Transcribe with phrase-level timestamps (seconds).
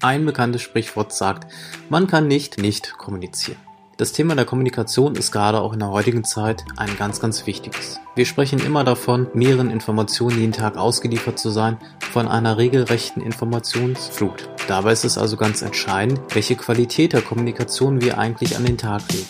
[0.00, 1.52] Ein bekanntes Sprichwort sagt,
[1.88, 3.58] man kann nicht nicht kommunizieren.
[3.96, 7.98] Das Thema der Kommunikation ist gerade auch in der heutigen Zeit ein ganz, ganz wichtiges.
[8.14, 11.78] Wir sprechen immer davon, mehreren Informationen jeden Tag ausgeliefert zu sein,
[12.12, 14.48] von einer regelrechten Informationsflut.
[14.68, 19.02] Dabei ist es also ganz entscheidend, welche Qualität der Kommunikation wir eigentlich an den Tag
[19.10, 19.26] legen.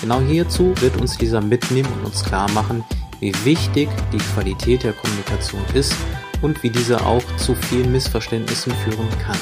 [0.00, 2.84] Genau hierzu wird uns dieser mitnehmen und uns klar machen,
[3.18, 5.96] wie wichtig die Qualität der Kommunikation ist
[6.42, 9.38] und wie diese auch zu vielen Missverständnissen führen kann.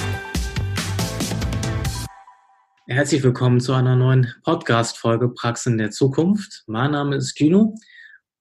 [2.87, 6.63] Herzlich willkommen zu einer neuen Podcast-Folge Praxen der Zukunft.
[6.67, 7.75] Mein Name ist Gino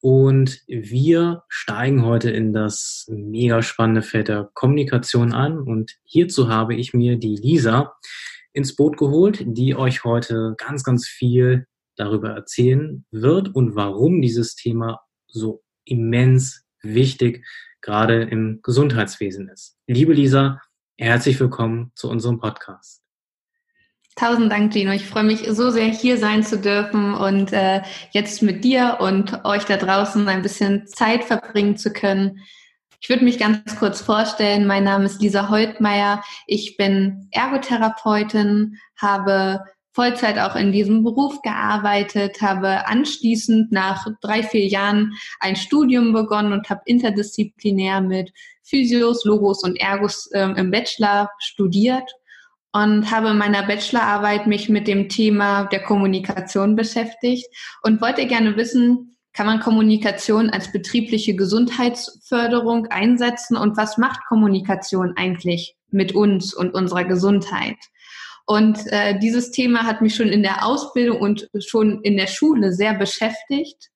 [0.00, 6.74] und wir steigen heute in das mega spannende Feld der Kommunikation an und hierzu habe
[6.74, 7.94] ich mir die Lisa
[8.52, 14.54] ins Boot geholt, die euch heute ganz, ganz viel darüber erzählen wird und warum dieses
[14.54, 17.44] Thema so immens wichtig
[17.86, 19.76] gerade im Gesundheitswesen ist.
[19.86, 20.60] Liebe Lisa,
[20.98, 23.00] herzlich willkommen zu unserem Podcast.
[24.16, 24.90] Tausend Dank, Gino.
[24.90, 29.44] Ich freue mich so sehr, hier sein zu dürfen und äh, jetzt mit dir und
[29.44, 32.40] euch da draußen ein bisschen Zeit verbringen zu können.
[33.00, 34.66] Ich würde mich ganz kurz vorstellen.
[34.66, 36.24] Mein Name ist Lisa Holtmeier.
[36.48, 39.60] Ich bin Ergotherapeutin, habe
[39.96, 46.52] Vollzeit auch in diesem Beruf gearbeitet, habe anschließend nach drei, vier Jahren ein Studium begonnen
[46.52, 48.30] und habe interdisziplinär mit
[48.62, 52.12] Physios, Logos und Ergos ähm, im Bachelor studiert
[52.72, 57.46] und habe in meiner Bachelorarbeit mich mit dem Thema der Kommunikation beschäftigt
[57.82, 65.14] und wollte gerne wissen, kann man Kommunikation als betriebliche Gesundheitsförderung einsetzen und was macht Kommunikation
[65.16, 67.76] eigentlich mit uns und unserer Gesundheit?
[68.46, 72.72] Und äh, dieses Thema hat mich schon in der Ausbildung und schon in der Schule
[72.72, 73.90] sehr beschäftigt,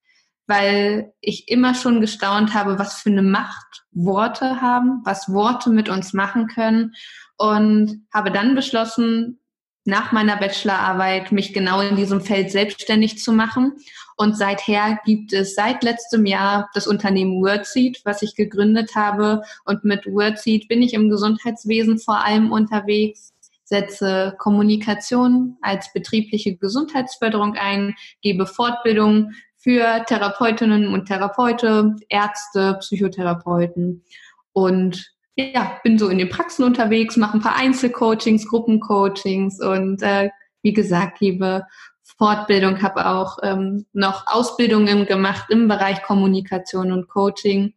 [0.49, 5.89] weil ich immer schon gestaunt habe, was für eine Macht Worte haben, was Worte mit
[5.89, 6.95] uns machen können
[7.37, 9.41] und habe dann beschlossen,
[9.85, 13.73] nach meiner Bachelorarbeit mich genau in diesem Feld selbstständig zu machen.
[14.17, 19.43] Und seither gibt es seit letztem Jahr das Unternehmen WordSeed, was ich gegründet habe.
[19.65, 23.30] Und mit WordSeed bin ich im Gesundheitswesen vor allem unterwegs
[23.71, 34.05] setze Kommunikation als betriebliche Gesundheitsförderung ein, gebe Fortbildung für Therapeutinnen und Therapeute, Ärzte, Psychotherapeuten
[34.53, 40.31] und ja, bin so in den Praxen unterwegs, mache ein paar Einzelcoachings, Gruppencoachings und äh,
[40.63, 41.65] wie gesagt, gebe
[42.03, 47.75] Fortbildung, habe auch ähm, noch Ausbildungen gemacht im Bereich Kommunikation und Coaching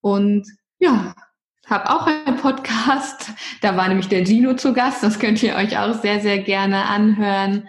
[0.00, 1.14] und ja,
[1.68, 3.30] habe auch einen Podcast.
[3.60, 5.02] Da war nämlich der Gino zu Gast.
[5.02, 7.68] Das könnt ihr euch auch sehr, sehr gerne anhören.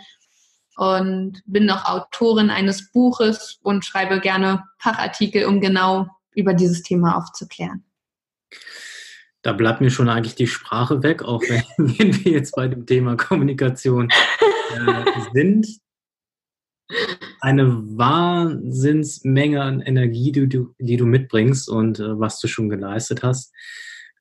[0.77, 7.17] Und bin noch Autorin eines Buches und schreibe gerne Fachartikel, um genau über dieses Thema
[7.17, 7.83] aufzuklären.
[9.41, 12.85] Da bleibt mir schon eigentlich die Sprache weg, auch wenn, wenn wir jetzt bei dem
[12.85, 15.67] Thema Kommunikation äh, sind.
[17.41, 17.67] Eine
[17.97, 23.53] Wahnsinnsmenge an Energie, die du, die du mitbringst und äh, was du schon geleistet hast.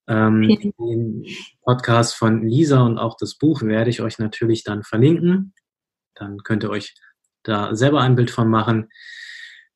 [0.08, 1.26] Ähm, den
[1.62, 5.54] Podcast von Lisa und auch das Buch werde ich euch natürlich dann verlinken.
[6.14, 6.94] Dann könnt ihr euch
[7.42, 8.88] da selber ein Bild von machen.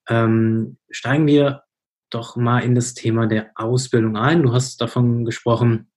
[0.08, 1.64] Ähm, steigen wir
[2.10, 4.42] doch mal in das Thema der Ausbildung ein.
[4.42, 5.90] Du hast davon gesprochen,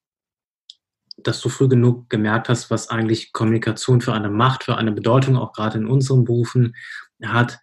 [1.18, 5.38] dass du früh genug gemerkt hast, was eigentlich Kommunikation für eine Macht, für eine Bedeutung
[5.38, 6.76] auch gerade in unseren Berufen
[7.24, 7.60] hat.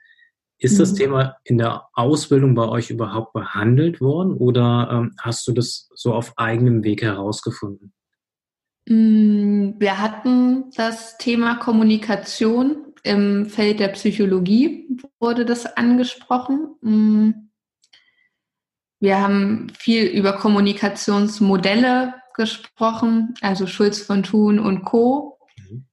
[0.63, 0.97] Ist das mhm.
[0.97, 6.15] Thema in der Ausbildung bei euch überhaupt behandelt worden oder ähm, hast du das so
[6.15, 7.93] auf eigenem Weg herausgefunden?
[8.89, 14.87] Mm, wir hatten das Thema Kommunikation im Feld der Psychologie,
[15.19, 16.77] wurde das angesprochen.
[16.81, 17.31] Mm.
[19.01, 25.41] Wir haben viel über Kommunikationsmodelle gesprochen, also Schulz von Thun und Co.
[25.69, 25.87] Mhm.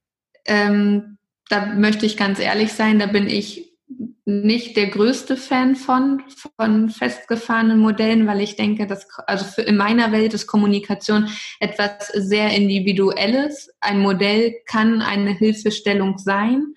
[0.46, 1.18] Ähm,
[1.50, 3.69] da möchte ich ganz ehrlich sein, da bin ich
[4.26, 6.22] nicht der größte Fan von,
[6.56, 11.30] von festgefahrenen Modellen, weil ich denke, dass, also für, in meiner Welt ist Kommunikation
[11.60, 13.72] etwas sehr Individuelles.
[13.80, 16.76] Ein Modell kann eine Hilfestellung sein.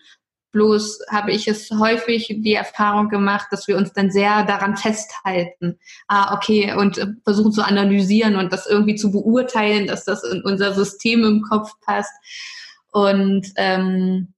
[0.52, 5.78] Bloß habe ich es häufig die Erfahrung gemacht, dass wir uns dann sehr daran festhalten.
[6.08, 10.74] Ah, okay, und versuchen zu analysieren und das irgendwie zu beurteilen, dass das in unser
[10.74, 12.12] System im Kopf passt.
[12.90, 14.34] Und ähm,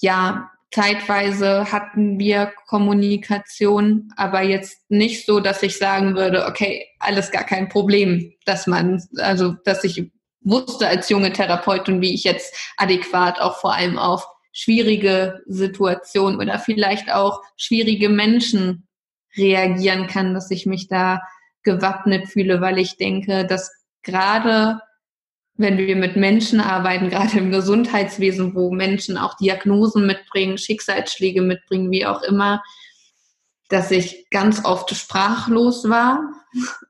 [0.00, 7.30] ja, Zeitweise hatten wir Kommunikation, aber jetzt nicht so, dass ich sagen würde, okay, alles
[7.30, 10.10] gar kein Problem, dass man, also, dass ich
[10.42, 16.58] wusste als junge Therapeutin, wie ich jetzt adäquat auch vor allem auf schwierige Situationen oder
[16.58, 18.88] vielleicht auch schwierige Menschen
[19.36, 21.20] reagieren kann, dass ich mich da
[21.62, 23.70] gewappnet fühle, weil ich denke, dass
[24.02, 24.80] gerade
[25.58, 31.90] wenn wir mit Menschen arbeiten, gerade im Gesundheitswesen, wo Menschen auch Diagnosen mitbringen, Schicksalsschläge mitbringen,
[31.90, 32.62] wie auch immer,
[33.68, 36.32] dass ich ganz oft sprachlos war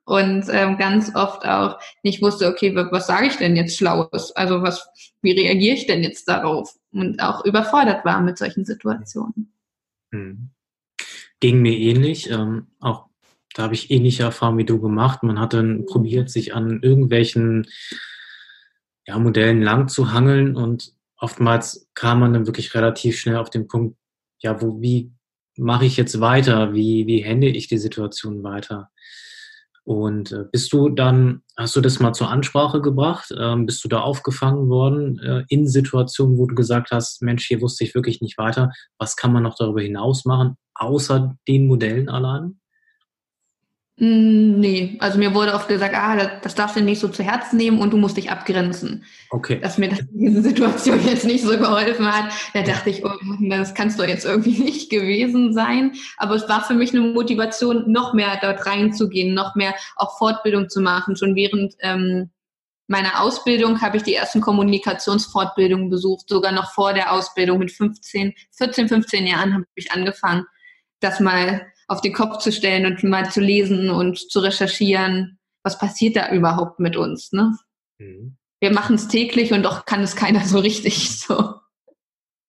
[0.05, 4.33] und ähm, ganz oft auch nicht wusste, okay, was, sage ich denn jetzt Schlaues?
[4.37, 4.87] Also was,
[5.23, 6.77] wie reagiere ich denn jetzt darauf?
[6.93, 9.53] Und auch überfordert war mit solchen Situationen.
[10.13, 10.51] Hm.
[11.41, 12.31] Ging mir ähnlich.
[12.31, 13.07] Ähm, auch
[13.55, 15.23] da habe ich ähnliche Erfahrungen wie du gemacht.
[15.23, 17.67] Man hat dann probiert, sich an irgendwelchen
[19.09, 23.67] ja, Modellen lang zu hangeln und oftmals kam man dann wirklich relativ schnell auf den
[23.67, 23.97] Punkt,
[24.41, 25.13] ja, wo, wie
[25.57, 26.75] mache ich jetzt weiter?
[26.75, 28.91] Wie, wie hände ich die Situation weiter?
[29.83, 33.35] Und äh, bist du dann, hast du das mal zur Ansprache gebracht?
[33.37, 37.63] Ähm, bist du da aufgefangen worden äh, in Situationen, wo du gesagt hast, Mensch, hier
[37.63, 38.71] wusste ich wirklich nicht weiter.
[38.99, 42.61] Was kann man noch darüber hinaus machen, außer den Modellen allein?
[44.01, 47.25] Mm, nee, also mir wurde oft gesagt, ah, das, das darfst du nicht so zu
[47.25, 49.05] Herzen nehmen und du musst dich abgrenzen.
[49.31, 49.59] Okay.
[49.61, 53.11] Dass mir das in dieser Situation jetzt nicht so geholfen hat, da dachte ich, oh,
[53.49, 55.93] das kannst du jetzt irgendwie nicht gewesen sein.
[56.17, 60.69] Aber es war für mich eine Motivation, noch mehr dort reinzugehen, noch mehr auch Fortbildung
[60.69, 61.17] zu machen.
[61.17, 62.31] Schon während ähm,
[62.87, 68.33] meiner Ausbildung habe ich die ersten Kommunikationsfortbildungen besucht, sogar noch vor der Ausbildung mit 15,
[68.57, 70.45] 14, 15 Jahren habe ich angefangen,
[71.01, 75.79] das mal auf den Kopf zu stellen und mal zu lesen und zu recherchieren, was
[75.79, 77.33] passiert da überhaupt mit uns.
[77.33, 77.57] Ne?
[77.99, 78.37] Mhm.
[78.61, 81.55] Wir machen es täglich und doch kann es keiner so richtig so.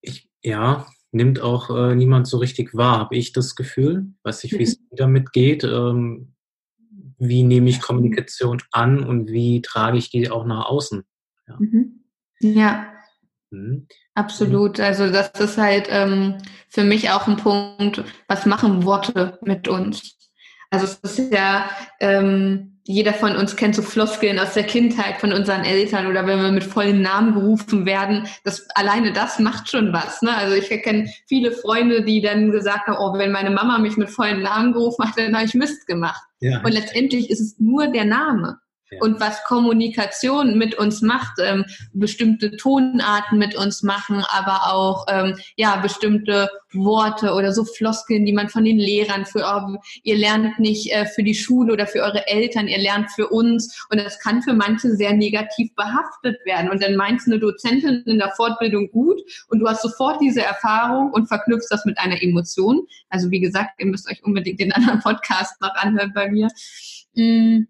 [0.01, 4.13] Ich, ja, nimmt auch äh, niemand so richtig wahr, habe ich das Gefühl.
[4.23, 4.95] Weiß nicht, wie es mhm.
[4.95, 5.63] damit geht.
[5.63, 6.35] Ähm,
[7.17, 11.03] wie nehme ich Kommunikation an und wie trage ich die auch nach außen?
[11.47, 11.57] Ja.
[11.59, 12.03] Mhm.
[12.39, 12.93] ja.
[13.51, 13.87] Mhm.
[14.13, 14.79] Absolut.
[14.79, 16.37] Also das ist halt ähm,
[16.69, 20.17] für mich auch ein Punkt, was machen Worte mit uns?
[20.71, 21.69] Also es ist ja,
[21.99, 26.41] ähm, jeder von uns kennt so Floskeln aus der Kindheit von unseren Eltern oder wenn
[26.41, 30.21] wir mit vollen Namen gerufen werden, das alleine das macht schon was.
[30.21, 30.35] Ne?
[30.35, 34.09] Also ich kenne viele Freunde, die dann gesagt haben, oh, wenn meine Mama mich mit
[34.09, 36.21] vollen Namen gerufen hat, dann habe ich Mist gemacht.
[36.39, 36.61] Ja.
[36.63, 38.59] Und letztendlich ist es nur der Name
[38.99, 45.37] und was Kommunikation mit uns macht, ähm, bestimmte Tonarten mit uns machen, aber auch ähm,
[45.55, 50.59] ja bestimmte Worte oder so Floskeln, die man von den Lehrern für oh, ihr lernt
[50.59, 54.19] nicht äh, für die Schule oder für eure Eltern, ihr lernt für uns und das
[54.19, 58.89] kann für manche sehr negativ behaftet werden und dann meinst eine Dozentin in der Fortbildung
[58.91, 59.19] gut
[59.49, 62.85] und du hast sofort diese Erfahrung und verknüpfst das mit einer Emotion.
[63.09, 66.47] Also wie gesagt, ihr müsst euch unbedingt den anderen Podcast noch anhören bei mir.
[67.15, 67.65] Mm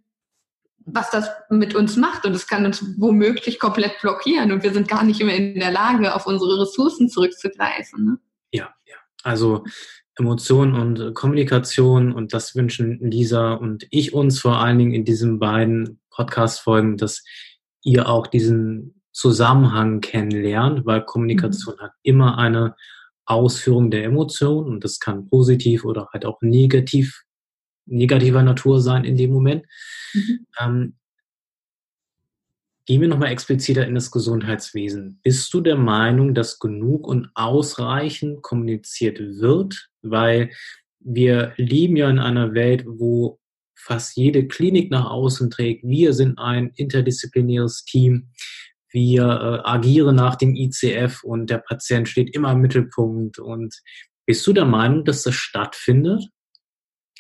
[0.94, 4.88] was das mit uns macht und es kann uns womöglich komplett blockieren und wir sind
[4.88, 8.06] gar nicht mehr in der Lage, auf unsere Ressourcen zurückzugreifen.
[8.06, 8.20] Ne?
[8.52, 8.96] Ja, ja.
[9.24, 9.64] Also
[10.18, 15.40] Emotion und Kommunikation und das wünschen Lisa und ich uns vor allen Dingen in diesen
[15.40, 17.24] beiden Podcast-Folgen, dass
[17.84, 21.84] ihr auch diesen Zusammenhang kennenlernt, weil Kommunikation mhm.
[21.84, 22.76] hat immer eine
[23.26, 27.24] Ausführung der Emotion und das kann positiv oder halt auch negativ
[27.90, 29.66] negativer Natur sein in dem Moment.
[30.14, 30.48] Mhm.
[30.60, 30.94] Ähm,
[32.86, 35.20] gehen wir nochmal expliziter in das Gesundheitswesen.
[35.22, 39.90] Bist du der Meinung, dass genug und ausreichend kommuniziert wird?
[40.02, 40.50] Weil
[41.00, 43.40] wir leben ja in einer Welt, wo
[43.76, 48.30] fast jede Klinik nach außen trägt, wir sind ein interdisziplinäres Team,
[48.92, 53.40] wir äh, agieren nach dem ICF und der Patient steht immer im Mittelpunkt.
[53.40, 53.80] Und
[54.26, 56.28] bist du der Meinung, dass das stattfindet?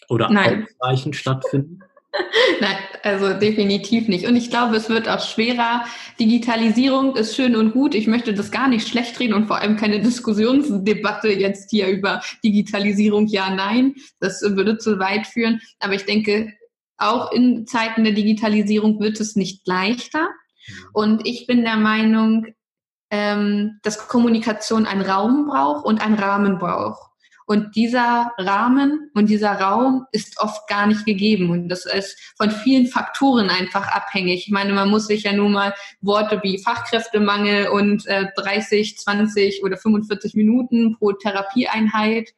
[0.09, 0.67] Oder Nein.
[0.79, 1.79] ausreichend stattfinden?
[2.59, 4.27] Nein, also definitiv nicht.
[4.27, 5.85] Und ich glaube, es wird auch schwerer.
[6.19, 7.93] Digitalisierung ist schön und gut.
[7.93, 12.21] Ich möchte das gar nicht schlecht reden und vor allem keine Diskussionsdebatte jetzt hier über
[12.43, 13.95] Digitalisierung, ja, nein.
[14.19, 15.61] Das würde zu weit führen.
[15.79, 16.51] Aber ich denke,
[16.97, 20.29] auch in Zeiten der Digitalisierung wird es nicht leichter.
[20.93, 22.47] Und ich bin der Meinung,
[23.11, 27.08] ähm, dass Kommunikation einen Raum braucht und einen Rahmen braucht.
[27.49, 31.49] Und dieser Rahmen und dieser Raum ist oft gar nicht gegeben.
[31.49, 34.45] Und das ist von vielen Faktoren einfach abhängig.
[34.45, 39.63] Ich meine, man muss sich ja nur mal Worte wie Fachkräftemangel und äh, 30, 20
[39.63, 42.29] oder 45 Minuten pro Therapieeinheit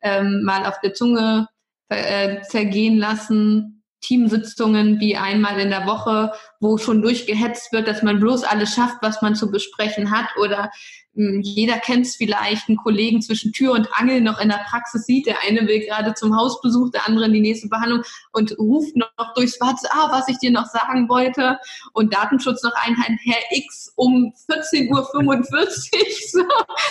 [0.00, 1.46] ähm, mal auf der Zunge
[1.90, 3.82] äh, zergehen lassen.
[4.00, 8.96] Teamsitzungen wie einmal in der Woche, wo schon durchgehetzt wird, dass man bloß alles schafft,
[9.02, 10.70] was man zu besprechen hat oder
[11.14, 15.26] jeder kennt es vielleicht, einen Kollegen zwischen Tür und Angel noch in der Praxis sieht.
[15.26, 18.02] Der eine will gerade zum Hausbesuch, der andere in die nächste Behandlung
[18.32, 21.58] und ruft noch durchs WhatsApp, ah, was ich dir noch sagen wollte.
[21.92, 25.44] Und Datenschutz noch Einheit, Herr X um 14.45 Uhr.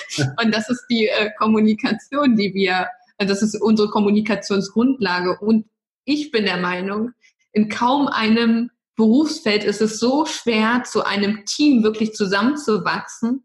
[0.08, 0.24] so.
[0.42, 2.88] Und das ist die äh, Kommunikation, die wir,
[3.18, 5.38] also das ist unsere Kommunikationsgrundlage.
[5.40, 5.66] Und
[6.06, 7.12] ich bin der Meinung,
[7.52, 13.44] in kaum einem Berufsfeld ist es so schwer, zu einem Team wirklich zusammenzuwachsen,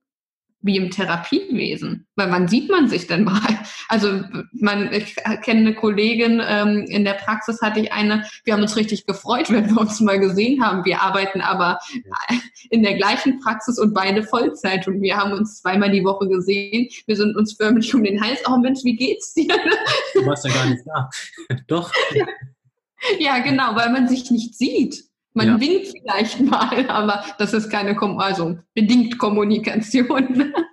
[0.61, 3.41] wie im Therapiewesen, weil wann sieht man sich denn mal?
[3.91, 4.23] Also
[4.53, 8.27] man, ich kenne eine Kollegin ähm, in der Praxis hatte ich eine.
[8.45, 10.85] Wir haben uns richtig gefreut, wenn wir uns mal gesehen haben.
[10.85, 11.79] Wir arbeiten aber
[12.71, 16.89] in der gleichen Praxis und beide Vollzeit und wir haben uns zweimal die Woche gesehen.
[17.07, 18.41] Wir sind uns förmlich um den Hals.
[18.47, 19.55] Oh Mensch, wie geht's dir?
[20.13, 21.09] Du warst ja gar nicht da.
[21.67, 21.91] Doch.
[23.19, 25.08] Ja, genau, weil man sich nicht sieht.
[25.35, 25.61] Man ja.
[25.61, 30.55] winkt vielleicht mal, aber das ist keine, Kom also bedingt Kommunikation.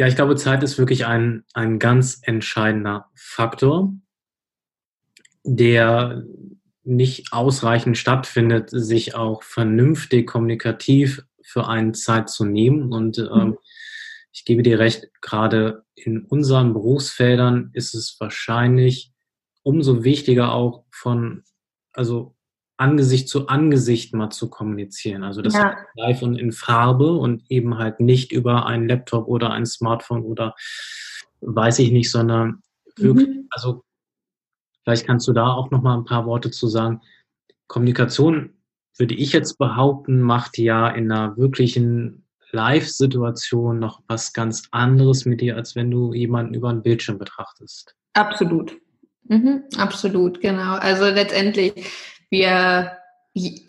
[0.00, 3.92] Ja, ich glaube, Zeit ist wirklich ein, ein ganz entscheidender Faktor,
[5.44, 6.24] der
[6.84, 12.94] nicht ausreichend stattfindet, sich auch vernünftig kommunikativ für eine Zeit zu nehmen.
[12.94, 13.58] Und ähm, mhm.
[14.32, 19.12] ich gebe dir recht, gerade in unseren Berufsfeldern ist es wahrscheinlich
[19.62, 21.44] umso wichtiger auch von
[21.92, 22.34] also
[22.76, 25.22] Angesicht zu Angesicht mal zu kommunizieren.
[25.22, 25.76] Also das ja.
[25.96, 30.54] live und in Farbe und eben halt nicht über einen Laptop oder ein Smartphone oder
[31.42, 32.62] weiß ich nicht, sondern
[32.96, 33.48] wirklich, mhm.
[33.50, 33.84] also
[34.82, 37.02] vielleicht kannst du da auch noch mal ein paar Worte zu sagen.
[37.66, 38.54] Kommunikation,
[38.96, 45.40] würde ich jetzt behaupten, macht ja in einer wirklichen Live-Situation noch was ganz anderes mit
[45.40, 47.94] dir, als wenn du jemanden über einen Bildschirm betrachtest.
[48.14, 48.76] Absolut.
[49.24, 50.74] Mhm, absolut, genau.
[50.74, 51.72] Also letztendlich,
[52.30, 52.92] wir,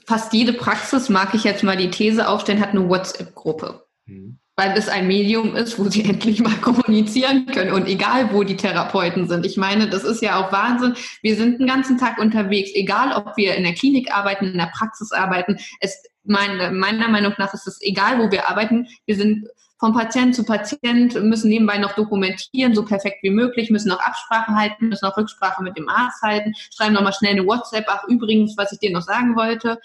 [0.07, 3.83] fast jede Praxis, mag ich jetzt mal die These aufstellen, hat eine WhatsApp-Gruppe.
[4.05, 4.37] Mhm.
[4.57, 7.71] Weil es ein Medium ist, wo sie endlich mal kommunizieren können.
[7.71, 9.45] Und egal, wo die Therapeuten sind.
[9.45, 10.95] Ich meine, das ist ja auch Wahnsinn.
[11.21, 14.71] Wir sind den ganzen Tag unterwegs, egal ob wir in der Klinik arbeiten, in der
[14.75, 15.57] Praxis arbeiten.
[15.79, 18.87] Es, meine, meiner Meinung nach ist es egal, wo wir arbeiten.
[19.05, 19.47] Wir sind
[19.81, 24.55] von Patient zu Patient, müssen nebenbei noch dokumentieren, so perfekt wie möglich, müssen auch Absprachen
[24.55, 28.55] halten, müssen auch Rücksprache mit dem Arzt halten, schreiben nochmal schnell eine WhatsApp, ach übrigens,
[28.57, 29.79] was ich dir noch sagen wollte.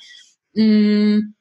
[0.54, 1.34] Hm,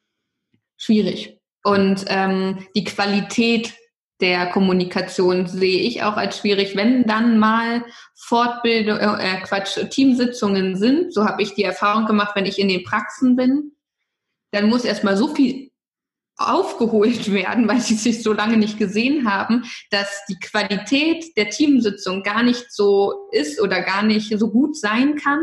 [0.77, 1.38] schwierig.
[1.65, 3.74] Und ähm, die Qualität
[4.21, 7.83] der Kommunikation sehe ich auch als schwierig, wenn dann mal
[8.15, 12.85] Fortbildung, äh, Quatsch, Teamsitzungen sind, so habe ich die Erfahrung gemacht, wenn ich in den
[12.85, 13.74] Praxen bin,
[14.51, 15.71] dann muss erstmal so viel
[16.38, 22.24] aufgeholt werden, weil sie sich so lange nicht gesehen haben, dass die Qualität der Teamsitzung
[22.24, 25.39] gar nicht so ist oder gar nicht so gut sein kann,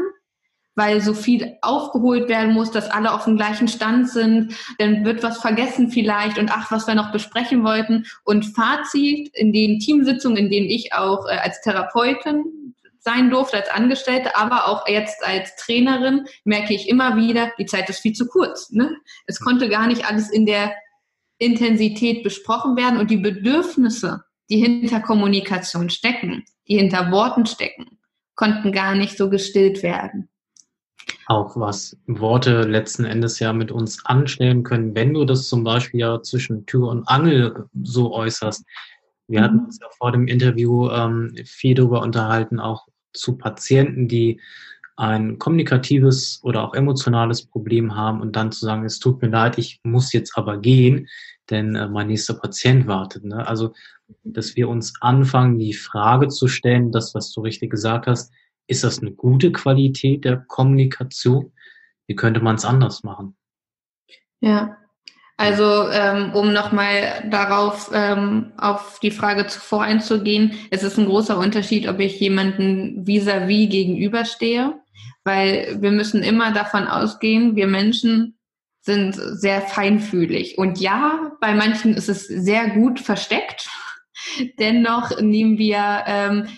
[0.74, 5.22] weil so viel aufgeholt werden muss, dass alle auf dem gleichen Stand sind, dann wird
[5.22, 8.06] was vergessen vielleicht und ach, was wir noch besprechen wollten.
[8.24, 12.44] Und Fazit in den Teamsitzungen, in denen ich auch äh, als Therapeutin
[13.00, 17.90] sein durfte, als Angestellte, aber auch jetzt als Trainerin, merke ich immer wieder, die Zeit
[17.90, 18.70] ist viel zu kurz.
[18.70, 18.96] Ne?
[19.26, 20.72] Es konnte gar nicht alles in der
[21.42, 27.98] Intensität besprochen werden und die Bedürfnisse, die hinter Kommunikation stecken, die hinter Worten stecken,
[28.34, 30.28] konnten gar nicht so gestillt werden.
[31.26, 36.00] Auch was Worte letzten Endes ja mit uns anstellen können, wenn du das zum Beispiel
[36.00, 38.64] ja zwischen Tür und Angel so äußerst.
[39.28, 39.44] Wir mhm.
[39.44, 44.40] hatten uns ja vor dem Interview ähm, viel darüber unterhalten, auch zu Patienten, die
[44.96, 49.58] ein kommunikatives oder auch emotionales Problem haben und dann zu sagen, es tut mir leid,
[49.58, 51.08] ich muss jetzt aber gehen,
[51.50, 53.24] denn äh, mein nächster Patient wartet.
[53.24, 53.46] Ne?
[53.46, 53.74] Also,
[54.24, 58.32] dass wir uns anfangen, die Frage zu stellen, das, was du richtig gesagt hast,
[58.66, 61.52] ist das eine gute Qualität der Kommunikation?
[62.06, 63.36] Wie könnte man es anders machen?
[64.40, 64.76] Ja,
[65.36, 71.38] also um, um nochmal darauf ähm, auf die Frage zuvor einzugehen, es ist ein großer
[71.38, 74.74] Unterschied, ob ich jemanden vis-à-vis -vis gegenüberstehe,
[75.24, 78.36] weil wir müssen immer davon ausgehen, wir Menschen
[78.82, 80.58] sind sehr feinfühlig.
[80.58, 83.68] Und ja, bei manchen ist es sehr gut versteckt.
[84.58, 86.48] Dennoch nehmen wir ähm,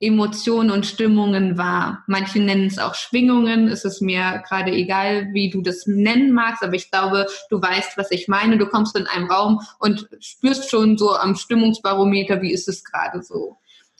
[0.00, 2.02] Emotionen und Stimmungen wahr.
[2.08, 3.68] Manche nennen es auch Schwingungen.
[3.68, 7.96] Es ist mir gerade egal, wie du das nennen magst, aber ich glaube, du weißt,
[7.96, 8.58] was ich meine.
[8.58, 13.22] Du kommst in einen Raum und spürst schon so am Stimmungsbarometer, wie ist es gerade
[13.22, 13.58] so.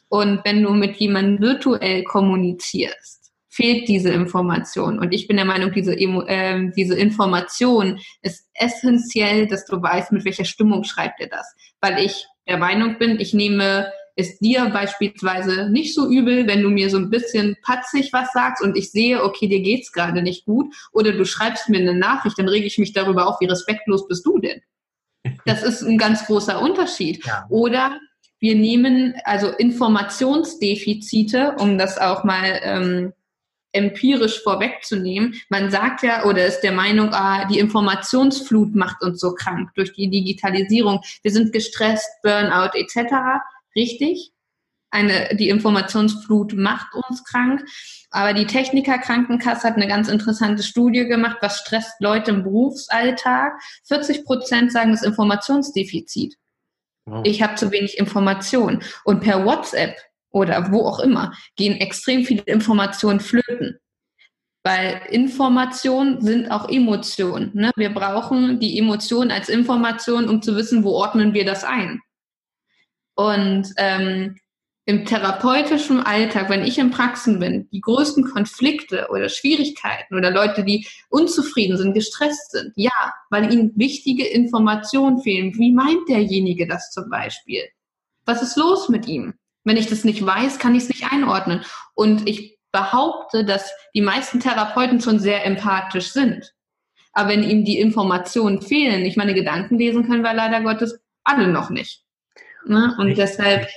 [0.09, 3.21] Und wenn du mit jemandem virtuell kommunizierst,
[3.52, 4.99] fehlt diese Information.
[4.99, 10.25] Und ich bin der Meinung, diese, äh, diese Information ist essentiell, dass du weißt, mit
[10.25, 11.54] welcher Stimmung schreibt er das.
[11.82, 16.71] Weil ich der Meinung bin, ich nehme es dir beispielsweise nicht so übel, wenn du
[16.71, 20.47] mir so ein bisschen patzig was sagst und ich sehe, okay, dir geht's gerade nicht
[20.47, 24.09] gut, oder du schreibst mir eine Nachricht, dann rege ich mich darüber auf, wie respektlos
[24.09, 24.62] bist du denn?
[25.44, 27.25] Das ist ein ganz großer Unterschied.
[27.26, 27.47] Ja.
[27.49, 28.00] Oder
[28.38, 33.12] wir nehmen also Informationsdefizite, um das auch mal ähm,
[33.72, 35.34] empirisch vorwegzunehmen.
[35.48, 39.92] Man sagt ja oder ist der Meinung, ah, die Informationsflut macht uns so krank durch
[39.94, 41.00] die Digitalisierung.
[41.22, 43.42] Wir sind gestresst, Burnout etc.
[43.74, 44.32] Richtig?
[44.92, 47.64] eine, die Informationsflut macht uns krank.
[48.10, 53.54] Aber die Techniker Krankenkasse hat eine ganz interessante Studie gemacht, was stresst Leute im Berufsalltag.
[53.84, 56.36] 40 Prozent sagen das Informationsdefizit.
[57.06, 57.22] Wow.
[57.24, 58.82] Ich habe zu wenig Informationen.
[59.04, 59.96] Und per WhatsApp
[60.32, 63.78] oder wo auch immer gehen extrem viele Informationen flöten.
[64.64, 67.50] Weil Informationen sind auch Emotionen.
[67.54, 67.72] Ne?
[67.76, 72.00] Wir brauchen die Emotionen als Information, um zu wissen, wo ordnen wir das ein.
[73.14, 74.36] Und ähm,
[74.84, 80.64] im therapeutischen Alltag, wenn ich in Praxen bin, die größten Konflikte oder Schwierigkeiten oder Leute,
[80.64, 82.90] die unzufrieden sind, gestresst sind, ja,
[83.30, 85.54] weil ihnen wichtige Informationen fehlen.
[85.56, 87.62] Wie meint derjenige das zum Beispiel?
[88.24, 89.34] Was ist los mit ihm?
[89.64, 91.62] Wenn ich das nicht weiß, kann ich es nicht einordnen.
[91.95, 96.54] Und ich behaupte, dass die meisten Therapeuten schon sehr empathisch sind.
[97.12, 101.49] Aber wenn ihm die Informationen fehlen, nicht meine Gedanken lesen können wir leider Gottes alle
[101.49, 102.04] noch nicht.
[102.66, 102.95] Ne?
[102.99, 103.69] Und deshalb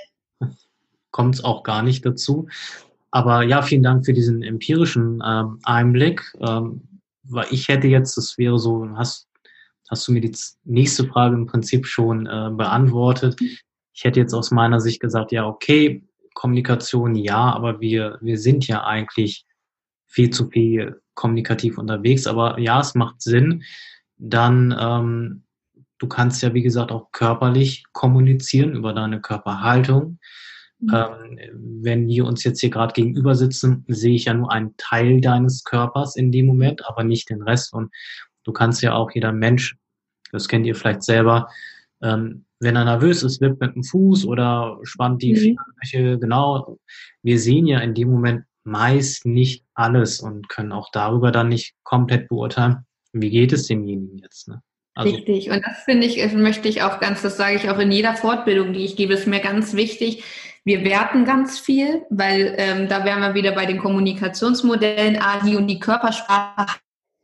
[1.11, 2.47] kommt es auch gar nicht dazu.
[3.11, 6.23] Aber ja, vielen Dank für diesen empirischen ähm, Einblick.
[6.39, 6.81] Ähm,
[7.23, 9.27] weil ich hätte jetzt, das wäre so, hast,
[9.89, 13.37] hast du mir die nächste Frage im Prinzip schon äh, beantwortet.
[13.95, 18.67] Ich hätte jetzt aus meiner Sicht gesagt, ja, okay, Kommunikation ja, aber wir, wir sind
[18.67, 19.45] ja eigentlich
[20.05, 22.27] viel zu viel kommunikativ unterwegs.
[22.27, 23.63] Aber ja, es macht Sinn.
[24.17, 25.43] Dann, ähm,
[25.97, 30.19] du kannst ja, wie gesagt, auch körperlich kommunizieren über deine Körperhaltung.
[30.79, 30.93] Mhm.
[30.93, 35.21] Ähm, wenn wir uns jetzt hier gerade gegenüber sitzen, sehe ich ja nur einen Teil
[35.21, 37.73] deines Körpers in dem Moment, aber nicht den Rest.
[37.73, 37.93] Und
[38.43, 39.77] du kannst ja auch jeder Mensch,
[40.31, 41.49] das kennt ihr vielleicht selber,
[42.01, 45.37] ähm, wenn er nervös ist, wippt mit dem Fuß oder spannt die mhm.
[45.37, 46.77] Fingernöchel, genau.
[47.21, 51.75] Wir sehen ja in dem Moment meist nicht alles und können auch darüber dann nicht
[51.83, 54.47] komplett beurteilen, wie geht es demjenigen jetzt.
[54.47, 54.61] Ne?
[54.95, 55.51] Also, Richtig.
[55.51, 58.73] Und das finde ich, möchte ich auch ganz, das sage ich auch in jeder Fortbildung,
[58.73, 60.23] die ich gebe, ist mir ganz wichtig,
[60.63, 65.17] wir werten ganz viel, weil ähm, da wären wir wieder bei den Kommunikationsmodellen.
[65.21, 66.79] Ah, die und die Körpersprache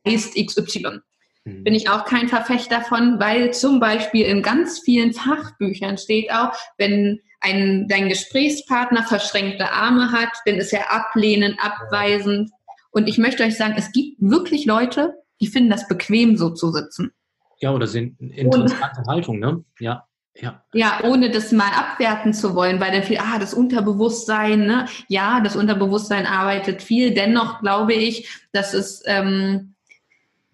[0.08, 1.00] heißt XY.
[1.46, 1.64] Mhm.
[1.64, 6.54] Bin ich auch kein Verfechter von, weil zum Beispiel in ganz vielen Fachbüchern steht auch,
[6.78, 12.52] wenn ein, dein Gesprächspartner verschränkte Arme hat, dann ist er ablehnend, abweisend.
[12.92, 16.72] Und ich möchte euch sagen, es gibt wirklich Leute, die finden das bequem, so zu
[16.72, 17.12] sitzen.
[17.60, 19.64] Ja, oder sind interessante und, Haltung, ne?
[19.80, 20.06] Ja.
[20.36, 20.64] Ja.
[20.74, 24.86] ja, ohne das mal abwerten zu wollen, weil dann viel, ah, das Unterbewusstsein, ne?
[25.10, 27.14] Ja, das Unterbewusstsein arbeitet viel.
[27.14, 29.76] Dennoch glaube ich, dass es, ähm,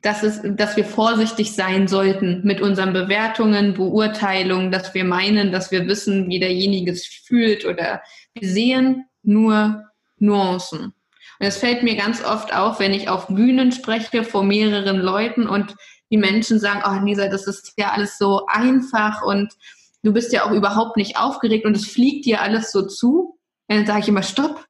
[0.01, 5.71] dass es, dass wir vorsichtig sein sollten mit unseren Bewertungen, Beurteilungen, dass wir meinen, dass
[5.71, 8.01] wir wissen, wie derjenige es fühlt oder
[8.33, 9.83] wir sehen nur
[10.19, 10.93] Nuancen.
[11.39, 15.47] Und es fällt mir ganz oft auf, wenn ich auf Bühnen spreche vor mehreren Leuten
[15.47, 15.75] und
[16.09, 19.53] die Menschen sagen, oh Lisa, das ist ja alles so einfach und
[20.03, 23.37] du bist ja auch überhaupt nicht aufgeregt und es fliegt dir alles so zu.
[23.67, 24.65] Und dann sage ich immer, stopp.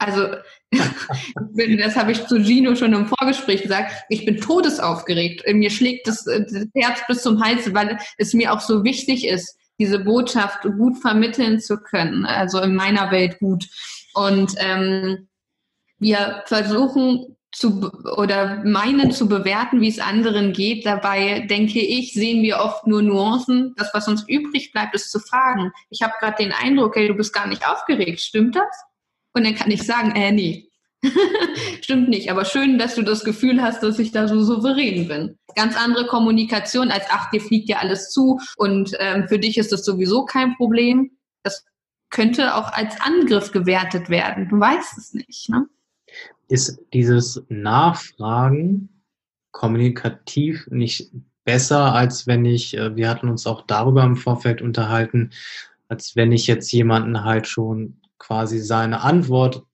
[0.00, 0.28] Also
[0.72, 5.46] das habe ich zu Gino schon im Vorgespräch gesagt, ich bin todesaufgeregt.
[5.52, 9.56] Mir schlägt das, das Herz bis zum Hals, weil es mir auch so wichtig ist,
[9.78, 13.66] diese Botschaft gut vermitteln zu können, also in meiner Welt gut.
[14.14, 15.28] Und ähm,
[15.98, 20.86] wir versuchen zu oder meinen zu bewerten, wie es anderen geht.
[20.86, 23.74] Dabei denke ich, sehen wir oft nur Nuancen.
[23.76, 25.72] Das, was uns übrig bleibt, ist zu fragen.
[25.90, 28.20] Ich habe gerade den Eindruck, hey, du bist gar nicht aufgeregt.
[28.20, 28.89] Stimmt das?
[29.32, 30.66] Und dann kann ich sagen, äh, nee.
[31.80, 35.38] Stimmt nicht, aber schön, dass du das Gefühl hast, dass ich da so souverän bin.
[35.56, 39.72] Ganz andere Kommunikation als, ach, dir fliegt ja alles zu und ähm, für dich ist
[39.72, 41.12] das sowieso kein Problem.
[41.42, 41.64] Das
[42.10, 44.48] könnte auch als Angriff gewertet werden.
[44.50, 45.48] Du weißt es nicht.
[45.48, 45.66] Ne?
[46.50, 48.88] ist dieses Nachfragen
[49.52, 51.10] kommunikativ nicht
[51.44, 55.30] besser, als wenn ich, äh, wir hatten uns auch darüber im Vorfeld unterhalten,
[55.88, 59.64] als wenn ich jetzt jemanden halt schon quasi seine Antwort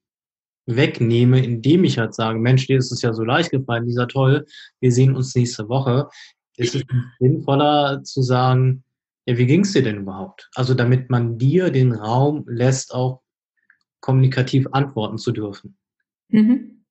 [0.65, 4.47] wegnehme, indem ich halt sage, Mensch, dir ist es ja so leicht gefallen, dieser toll,
[4.81, 6.09] wir sehen uns nächste Woche.
[6.57, 6.83] Ist es
[7.21, 8.83] sinnvoller zu sagen,
[9.27, 10.49] ja, wie ging es dir denn überhaupt?
[10.55, 13.21] Also damit man dir den Raum lässt, auch
[14.01, 15.77] kommunikativ antworten zu dürfen.
[16.29, 16.85] Mhm.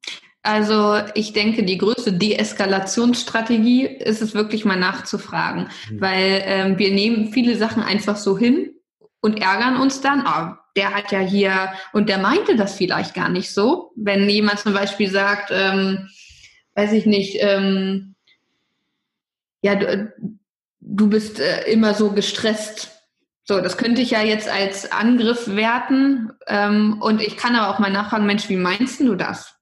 [0.43, 6.01] Also ich denke, die größte Deeskalationsstrategie ist es wirklich mal nachzufragen, mhm.
[6.01, 8.75] weil ähm, wir nehmen viele Sachen einfach so hin
[9.21, 13.29] und ärgern uns dann, oh, der hat ja hier und der meinte das vielleicht gar
[13.29, 13.91] nicht so.
[13.95, 16.09] Wenn jemand zum Beispiel sagt, ähm,
[16.73, 18.15] weiß ich nicht, ähm,
[19.61, 20.13] ja, du,
[20.79, 22.95] du bist äh, immer so gestresst
[23.47, 26.31] so, das könnte ich ja jetzt als Angriff werten.
[26.47, 29.53] Ähm, und ich kann aber auch mal nachfragen, Mensch, wie meinst du das?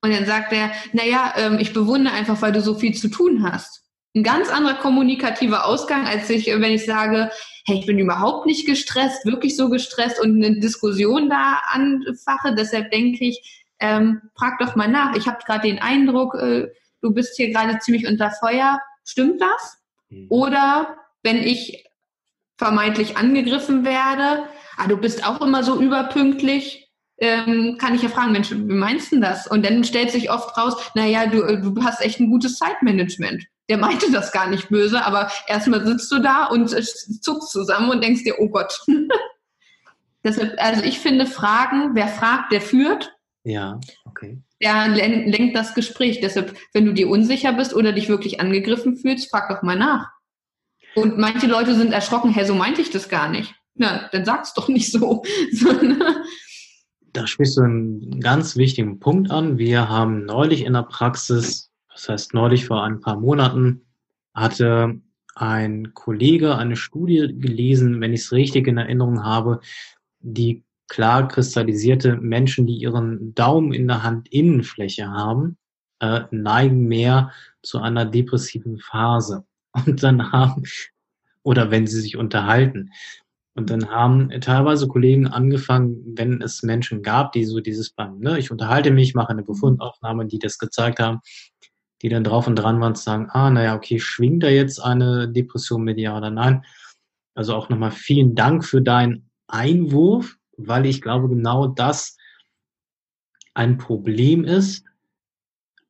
[0.00, 3.42] Und dann sagt er, naja, ähm, ich bewundere einfach, weil du so viel zu tun
[3.42, 3.82] hast.
[4.14, 7.30] Ein ganz anderer kommunikativer Ausgang, als ich, wenn ich sage,
[7.68, 12.54] hey, ich bin überhaupt nicht gestresst, wirklich so gestresst und eine Diskussion da anfache.
[12.54, 15.14] Deshalb denke ich, ähm, frag doch mal nach.
[15.14, 16.68] Ich habe gerade den Eindruck, äh,
[17.02, 18.80] du bist hier gerade ziemlich unter Feuer.
[19.04, 19.78] Stimmt das?
[20.08, 20.26] Mhm.
[20.30, 21.84] Oder wenn ich
[22.56, 24.44] vermeintlich angegriffen werde,
[24.78, 29.12] ah, du bist auch immer so überpünktlich, ähm, kann ich ja fragen, Mensch, wie meinst
[29.12, 29.46] du das?
[29.46, 33.44] Und dann stellt sich oft raus, naja, du, äh, du hast echt ein gutes Zeitmanagement.
[33.68, 37.90] Der meinte das gar nicht böse, aber erstmal sitzt du da und äh, zuckst zusammen
[37.90, 38.80] und denkst dir, oh Gott.
[40.24, 43.14] Deshalb, also ich finde Fragen, wer fragt, der führt.
[43.44, 44.42] Ja, okay.
[44.60, 46.20] Der lenkt das Gespräch.
[46.20, 50.08] Deshalb, wenn du dir unsicher bist oder dich wirklich angegriffen fühlst, frag doch mal nach.
[50.96, 53.54] Und manche Leute sind erschrocken, hä, so meinte ich das gar nicht.
[53.74, 55.22] Na, dann sag's doch nicht so.
[55.82, 56.24] Ne?
[57.12, 59.58] da sprichst du einen ganz wichtigen Punkt an.
[59.58, 61.67] Wir haben neulich in der Praxis,
[61.98, 63.82] das heißt neulich vor ein paar Monaten,
[64.32, 65.00] hatte
[65.34, 69.60] ein Kollege eine Studie gelesen, wenn ich es richtig in Erinnerung habe,
[70.20, 75.56] die klar kristallisierte Menschen, die ihren Daumen in der Handinnenfläche haben,
[75.98, 77.32] äh, neigen mehr
[77.62, 79.44] zu einer depressiven Phase.
[79.72, 80.62] Und dann haben,
[81.42, 82.90] oder wenn sie sich unterhalten.
[83.54, 88.52] Und dann haben teilweise Kollegen angefangen, wenn es Menschen gab, die so dieses ne, ich
[88.52, 91.20] unterhalte mich, mache eine Befundaufnahme, die das gezeigt haben,
[92.02, 95.28] die dann drauf und dran waren zu sagen, ah, naja, okay, schwingt da jetzt eine
[95.28, 96.64] Depression mit ja oder nein?
[97.34, 102.16] Also auch nochmal vielen Dank für deinen Einwurf, weil ich glaube, genau das
[103.54, 104.84] ein Problem ist.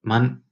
[0.03, 0.45] Man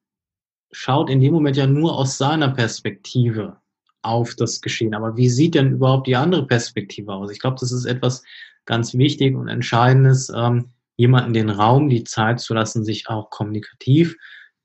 [0.73, 3.57] schaut in dem Moment ja nur aus seiner Perspektive
[4.03, 4.95] auf das Geschehen.
[4.95, 7.31] Aber wie sieht denn überhaupt die andere Perspektive aus?
[7.31, 8.23] Ich glaube, das ist etwas
[8.66, 14.16] ganz wichtig und Entscheidendes, ähm, jemanden den Raum, die Zeit zu lassen, sich auch kommunikativ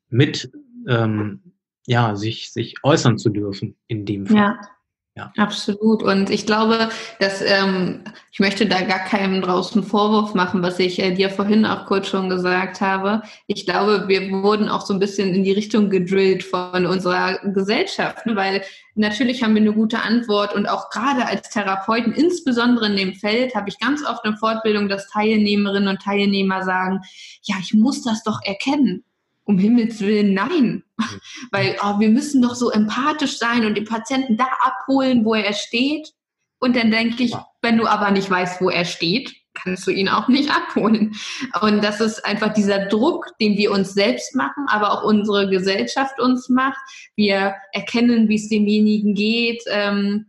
[0.10, 0.52] mit,
[0.88, 1.54] ähm,
[1.88, 4.38] ja, sich, sich äußern zu dürfen in dem Fall.
[4.38, 4.60] Ja.
[5.18, 5.34] Ja.
[5.36, 6.04] Absolut.
[6.04, 6.88] Und ich glaube,
[7.20, 11.66] dass ähm, ich möchte da gar keinem draußen Vorwurf machen, was ich äh, dir vorhin
[11.66, 13.22] auch kurz schon gesagt habe.
[13.48, 18.26] Ich glaube, wir wurden auch so ein bisschen in die Richtung gedrillt von unserer Gesellschaft,
[18.26, 18.38] ne?
[18.38, 18.64] weil
[18.96, 23.54] natürlich haben wir eine gute Antwort und auch gerade als Therapeuten, insbesondere in dem Feld,
[23.54, 27.02] habe ich ganz oft in Fortbildung, dass Teilnehmerinnen und Teilnehmer sagen,
[27.44, 29.04] ja, ich muss das doch erkennen
[29.52, 30.84] um Himmels Willen, nein.
[30.98, 31.22] Mhm.
[31.52, 35.54] Weil oh, wir müssen doch so empathisch sein und den Patienten da abholen, wo er
[35.54, 36.14] steht.
[36.60, 40.10] Und dann denke ich, wenn du aber nicht weißt, wo er steht, kannst du ihn
[40.10, 41.16] auch nicht abholen.
[41.62, 46.20] Und das ist einfach dieser Druck, den wir uns selbst machen, aber auch unsere Gesellschaft
[46.20, 46.80] uns macht.
[47.16, 49.64] Wir erkennen, wie es demjenigen geht.
[49.68, 50.28] Ähm,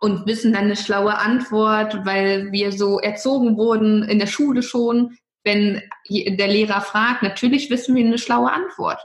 [0.00, 5.16] und wissen dann eine schlaue Antwort, weil wir so erzogen wurden in der Schule schon,
[5.48, 9.00] wenn der Lehrer fragt, natürlich wissen wir eine schlaue Antwort.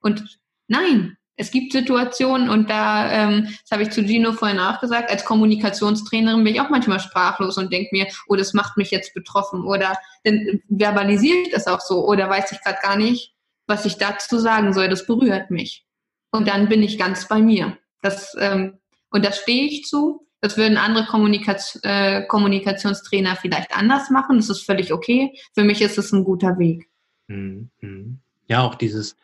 [0.00, 4.80] Und nein, es gibt Situationen und da, ähm, das habe ich zu Gino vorhin auch
[4.80, 8.90] gesagt, als Kommunikationstrainerin bin ich auch manchmal sprachlos und denke mir, oh, das macht mich
[8.90, 13.34] jetzt betroffen oder dann verbalisiere ich das auch so oder weiß ich gerade gar nicht,
[13.66, 15.86] was ich dazu sagen soll, das berührt mich.
[16.30, 17.78] Und dann bin ich ganz bei mir.
[18.02, 18.78] Das, ähm,
[19.10, 24.36] und das stehe ich zu das würden andere Kommunikation, äh, Kommunikationstrainer vielleicht anders machen.
[24.36, 25.32] Das ist völlig okay.
[25.54, 26.88] Für mich ist es ein guter Weg.
[27.28, 28.18] Mhm, mhm.
[28.48, 29.16] Ja, auch dieses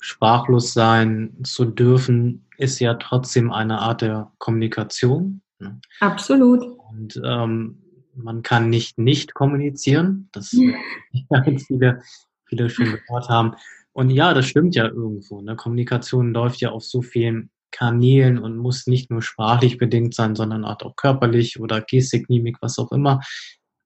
[0.00, 5.40] sprachlos sein zu dürfen, ist ja trotzdem eine Art der Kommunikation.
[5.58, 5.80] Ne?
[6.00, 6.62] Absolut.
[6.90, 7.78] Und ähm,
[8.14, 10.28] man kann nicht nicht kommunizieren.
[10.32, 10.52] Das
[11.12, 11.44] ja.
[11.66, 12.02] viele,
[12.46, 13.54] viele schon gehört haben.
[13.92, 15.40] Und ja, das stimmt ja irgendwo.
[15.40, 15.56] Ne?
[15.56, 20.64] Kommunikation läuft ja auf so vielen Kanälen und muss nicht nur sprachlich bedingt sein, sondern
[20.64, 23.20] auch körperlich oder Gestik, Mimik, was auch immer.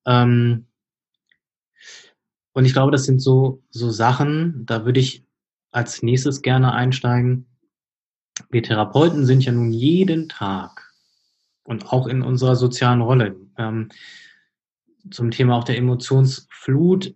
[0.06, 0.66] Ähm
[2.52, 5.24] und ich glaube, das sind so, so Sachen, da würde ich
[5.70, 7.46] als nächstes gerne einsteigen.
[8.50, 10.92] Wir Therapeuten sind ja nun jeden Tag
[11.62, 13.90] und auch in unserer sozialen Rolle ähm,
[15.10, 17.14] zum Thema auch der Emotionsflut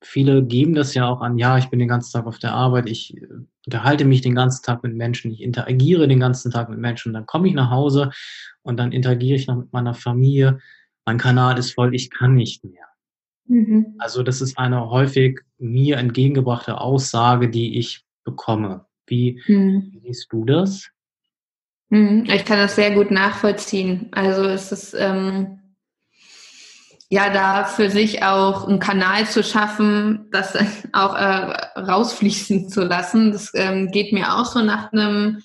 [0.00, 2.88] viele geben das ja auch an, ja, ich bin den ganzen Tag auf der Arbeit,
[2.88, 3.26] ich äh,
[3.66, 7.26] unterhalte mich den ganzen Tag mit Menschen, ich interagiere den ganzen Tag mit Menschen, dann
[7.26, 8.10] komme ich nach Hause
[8.62, 10.58] und dann interagiere ich noch mit meiner Familie,
[11.04, 12.86] mein Kanal ist voll, ich kann nicht mehr.
[13.46, 13.94] Mhm.
[13.98, 18.86] Also das ist eine häufig mir entgegengebrachte Aussage, die ich bekomme.
[19.06, 19.88] Wie, mhm.
[19.90, 20.90] wie siehst du das?
[21.88, 22.24] Mhm.
[22.26, 24.08] Ich kann das sehr gut nachvollziehen.
[24.12, 25.57] Also es ist ähm,
[27.10, 30.56] ja, da für sich auch einen Kanal zu schaffen, das
[30.92, 33.32] auch äh, rausfließen zu lassen.
[33.32, 35.42] Das ähm, geht mir auch so nach einem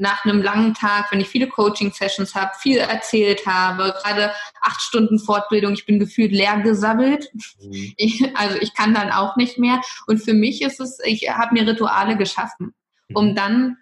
[0.00, 5.18] nach einem langen Tag, wenn ich viele Coaching-Sessions habe, viel erzählt habe, gerade acht Stunden
[5.18, 7.28] Fortbildung, ich bin gefühlt leer gesammelt.
[7.60, 7.94] Mhm.
[7.96, 9.80] Ich, also ich kann dann auch nicht mehr.
[10.06, 12.74] Und für mich ist es, ich habe mir Rituale geschaffen,
[13.12, 13.34] um mhm.
[13.34, 13.76] dann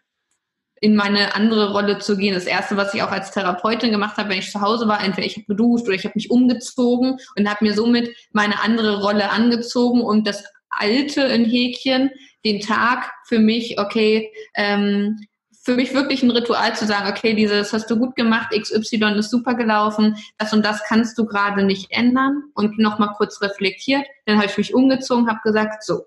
[0.80, 2.34] in meine andere Rolle zu gehen.
[2.34, 5.26] Das erste, was ich auch als Therapeutin gemacht habe, wenn ich zu Hause war, entweder
[5.26, 9.30] ich habe geduscht oder ich habe mich umgezogen und habe mir somit meine andere Rolle
[9.30, 12.10] angezogen und das alte in Häkchen,
[12.44, 15.18] den Tag für mich, okay, ähm,
[15.66, 19.30] für mich wirklich ein Ritual zu sagen, okay, dieses hast du gut gemacht, XY ist
[19.30, 24.06] super gelaufen, das und das kannst du gerade nicht ändern und nochmal kurz reflektiert.
[24.26, 26.04] Dann habe ich mich umgezogen, habe gesagt, so,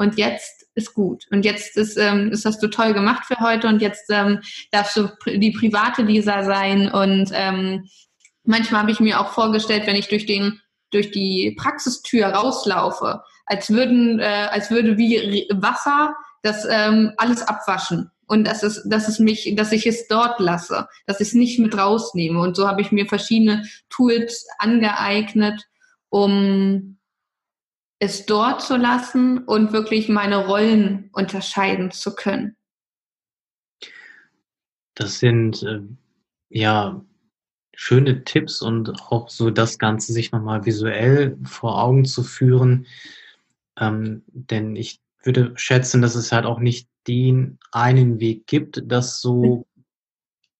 [0.00, 1.26] und jetzt ist gut.
[1.30, 4.40] Und jetzt ist, ähm, ist hast du toll gemacht für heute und jetzt ähm,
[4.72, 6.90] darfst du die private Lisa sein.
[6.90, 7.86] Und ähm,
[8.44, 10.58] manchmal habe ich mir auch vorgestellt, wenn ich durch den
[10.90, 18.10] durch die Praxistür rauslaufe, als würden, äh, als würde wie Wasser das ähm, alles abwaschen
[18.26, 21.58] und dass es, dass es mich, dass ich es dort lasse, dass ich es nicht
[21.58, 22.40] mit rausnehme.
[22.40, 25.62] Und so habe ich mir verschiedene Tools angeeignet,
[26.08, 26.96] um
[28.00, 32.56] es dort zu lassen und wirklich meine Rollen unterscheiden zu können.
[34.94, 35.82] Das sind äh,
[36.48, 37.04] ja
[37.74, 42.86] schöne Tipps und auch so das Ganze sich nochmal visuell vor Augen zu führen.
[43.78, 49.20] Ähm, denn ich würde schätzen, dass es halt auch nicht den einen Weg gibt, das
[49.20, 49.66] so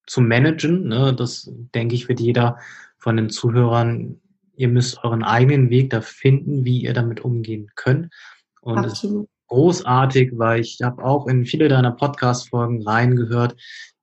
[0.07, 0.89] zu managen.
[0.89, 1.15] Ne?
[1.15, 2.59] Das denke ich, wird jeder
[2.99, 4.21] von den Zuhörern
[4.61, 8.13] ihr müsst euren eigenen Weg da finden, wie ihr damit umgehen könnt.
[8.61, 9.25] Und Absolut.
[9.25, 13.57] ist großartig, weil ich habe auch in viele deiner Podcast-Folgen reingehört.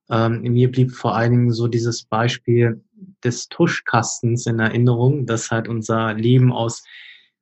[0.10, 2.84] Ähm, mir blieb vor allen Dingen so dieses Beispiel
[3.24, 6.84] des Tuschkastens in Erinnerung, dass halt unser Leben aus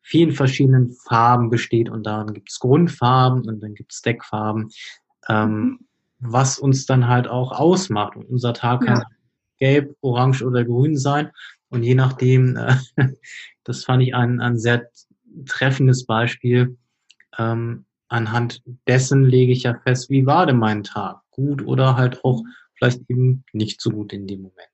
[0.01, 4.71] vielen verschiedenen Farben besteht und daran gibt es Grundfarben und dann gibt es Deckfarben,
[5.30, 5.80] ähm, mhm.
[6.19, 8.17] was uns dann halt auch ausmacht.
[8.17, 8.95] Und unser Tag ja.
[8.95, 9.04] kann
[9.58, 11.32] gelb, orange oder grün sein
[11.75, 12.75] und je nachdem, äh,
[13.63, 14.89] das fand ich ein, ein sehr
[15.45, 16.77] treffendes Beispiel.
[17.38, 21.21] Ähm, anhand dessen lege ich ja fest, wie war denn mein Tag?
[21.31, 22.43] Gut oder halt auch
[22.75, 24.69] vielleicht eben nicht so gut in dem Moment.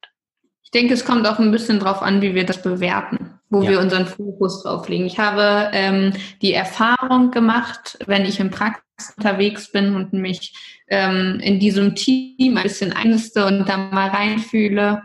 [0.64, 3.72] Ich denke, es kommt auch ein bisschen drauf an, wie wir das bewerten, wo ja.
[3.72, 5.06] wir unseren Fokus drauf legen.
[5.06, 10.54] Ich habe ähm, die Erfahrung gemacht, wenn ich im Praxis unterwegs bin und mich
[10.88, 15.02] ähm, in diesem Team ein bisschen einste und da mal reinfühle,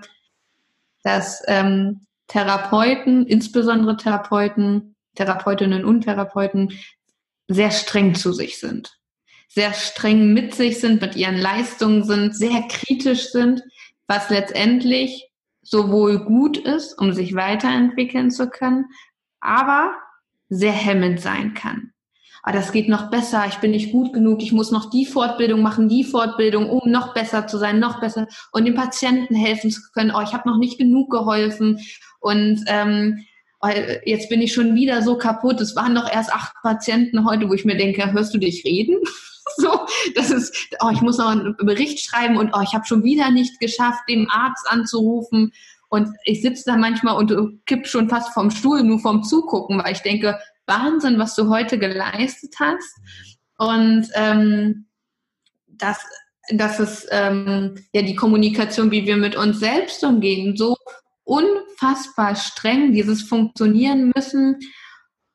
[1.07, 6.73] dass ähm, Therapeuten, insbesondere Therapeuten, Therapeutinnen und Therapeuten,
[7.47, 8.99] sehr streng zu sich sind,
[9.49, 13.63] sehr streng mit sich sind, mit ihren Leistungen sind, sehr kritisch sind,
[14.09, 15.31] was letztendlich
[15.63, 18.87] sowohl gut ist, um sich weiterentwickeln zu können,
[19.41, 19.95] aber
[20.49, 21.93] sehr hemmend sein kann
[22.47, 25.63] ah, das geht noch besser, ich bin nicht gut genug, ich muss noch die Fortbildung
[25.63, 29.81] machen, die Fortbildung, um noch besser zu sein, noch besser und dem Patienten helfen zu
[29.93, 30.13] können.
[30.17, 31.81] Oh, ich habe noch nicht genug geholfen
[32.21, 33.25] und ähm,
[33.61, 33.69] oh,
[34.05, 35.61] jetzt bin ich schon wieder so kaputt.
[35.61, 38.97] Es waren doch erst acht Patienten heute, wo ich mir denke, hörst du dich reden?
[39.57, 39.81] so,
[40.15, 43.33] das ist, oh, ich muss noch einen Bericht schreiben und oh, ich habe schon wieder
[43.33, 45.53] nicht geschafft, den Arzt anzurufen.
[45.89, 49.93] Und ich sitze da manchmal und kipp schon fast vom Stuhl, nur vom Zugucken, weil
[49.93, 52.97] ich denke, Wahnsinn, was du heute geleistet hast.
[53.59, 54.87] Und ähm,
[55.67, 55.99] das,
[56.51, 60.77] das ist ähm, ja die Kommunikation, wie wir mit uns selbst umgehen, so
[61.25, 64.59] unfassbar streng, dieses Funktionieren müssen.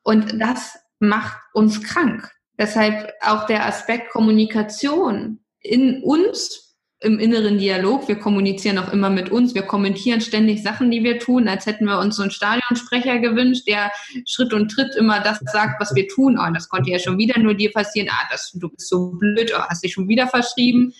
[0.02, 2.30] Und das macht uns krank.
[2.58, 6.71] Deshalb auch der Aspekt Kommunikation in uns
[7.02, 8.08] im inneren Dialog.
[8.08, 9.54] Wir kommunizieren auch immer mit uns.
[9.54, 13.66] Wir kommentieren ständig Sachen, die wir tun, als hätten wir uns so einen Stadionsprecher gewünscht,
[13.66, 13.90] der
[14.24, 16.38] Schritt und Tritt immer das sagt, was wir tun.
[16.38, 18.08] Oh, das konnte ja schon wieder nur dir passieren.
[18.10, 20.94] Ah, das, du bist so blöd, oh, hast dich schon wieder verschrieben.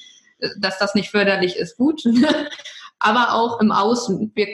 [0.59, 2.03] Dass das nicht förderlich ist, gut.
[2.99, 4.33] Aber auch im Außen.
[4.35, 4.49] Wir,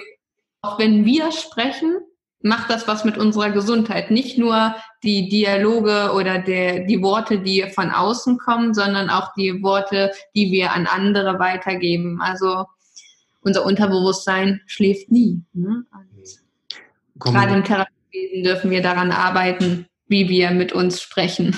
[0.60, 1.96] auch wenn wir sprechen,
[2.40, 4.10] macht das was mit unserer Gesundheit.
[4.10, 9.62] Nicht nur die Dialoge oder der, die Worte, die von außen kommen, sondern auch die
[9.62, 12.20] Worte, die wir an andere weitergeben.
[12.20, 12.66] Also
[13.40, 15.42] unser Unterbewusstsein schläft nie.
[15.52, 15.84] Ne?
[17.18, 21.56] gerade im Therapiewesen dürfen wir daran arbeiten, wie wir mit uns sprechen.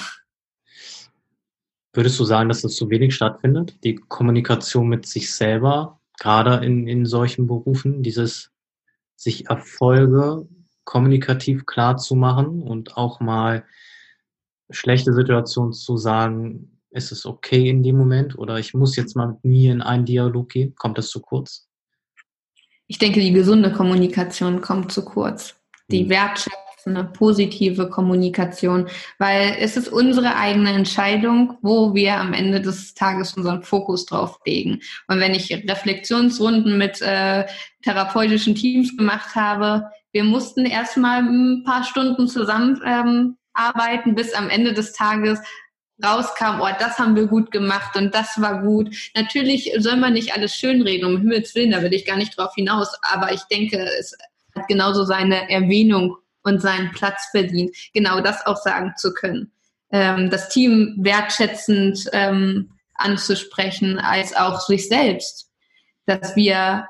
[1.92, 3.76] Würdest du sagen, dass das zu wenig stattfindet?
[3.84, 8.50] Die Kommunikation mit sich selber, gerade in, in solchen Berufen, dieses
[9.16, 10.48] sich Erfolge
[10.84, 13.64] kommunikativ klar zu machen und auch mal
[14.70, 19.28] schlechte Situationen zu sagen, ist es okay in dem Moment oder ich muss jetzt mal
[19.28, 20.74] mit mir in einen Dialog gehen?
[20.74, 21.68] Kommt das zu kurz?
[22.86, 25.54] Ich denke, die gesunde Kommunikation kommt zu kurz.
[25.92, 26.10] Die mhm.
[26.10, 28.88] wertschätzende, positive Kommunikation,
[29.18, 34.40] weil es ist unsere eigene Entscheidung, wo wir am Ende des Tages unseren Fokus drauf
[34.44, 34.80] legen.
[35.06, 37.46] Und wenn ich Reflexionsrunden mit äh,
[37.82, 44.50] therapeutischen Teams gemacht habe, wir mussten erstmal ein paar Stunden zusammen ähm, arbeiten, bis am
[44.50, 45.40] Ende des Tages
[46.02, 48.94] rauskam, oh, das haben wir gut gemacht und das war gut.
[49.14, 52.54] Natürlich soll man nicht alles schönreden, um Himmels Willen, da will ich gar nicht drauf
[52.54, 54.16] hinaus, aber ich denke, es
[54.54, 59.52] hat genauso seine Erwähnung und seinen Platz verdient, genau das auch sagen zu können.
[59.92, 65.50] Ähm, das Team wertschätzend ähm, anzusprechen, als auch sich selbst,
[66.06, 66.86] dass wir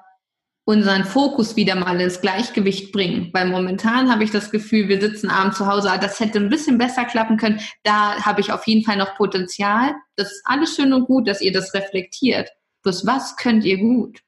[0.70, 3.30] unseren Fokus wieder mal ins Gleichgewicht bringen.
[3.32, 6.48] Weil momentan habe ich das Gefühl, wir sitzen abends zu Hause, ah, das hätte ein
[6.48, 7.60] bisschen besser klappen können.
[7.82, 9.94] Da habe ich auf jeden Fall noch Potenzial.
[10.14, 12.50] Das ist alles schön und gut, dass ihr das reflektiert.
[12.84, 14.20] Bloß was könnt ihr gut?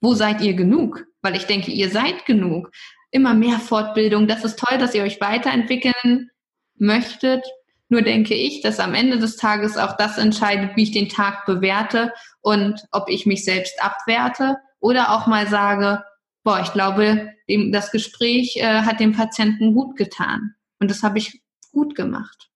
[0.00, 1.04] Wo seid ihr genug?
[1.22, 2.72] Weil ich denke, ihr seid genug.
[3.12, 4.26] Immer mehr Fortbildung.
[4.26, 6.30] Das ist toll, dass ihr euch weiterentwickeln
[6.78, 7.46] möchtet.
[7.88, 11.46] Nur denke ich, dass am Ende des Tages auch das entscheidet, wie ich den Tag
[11.46, 16.02] bewerte und ob ich mich selbst abwerte oder auch mal sage,
[16.42, 17.32] boah, ich glaube,
[17.70, 20.54] das Gespräch äh, hat dem Patienten gut getan.
[20.78, 21.40] Und das habe ich
[21.72, 22.48] gut gemacht.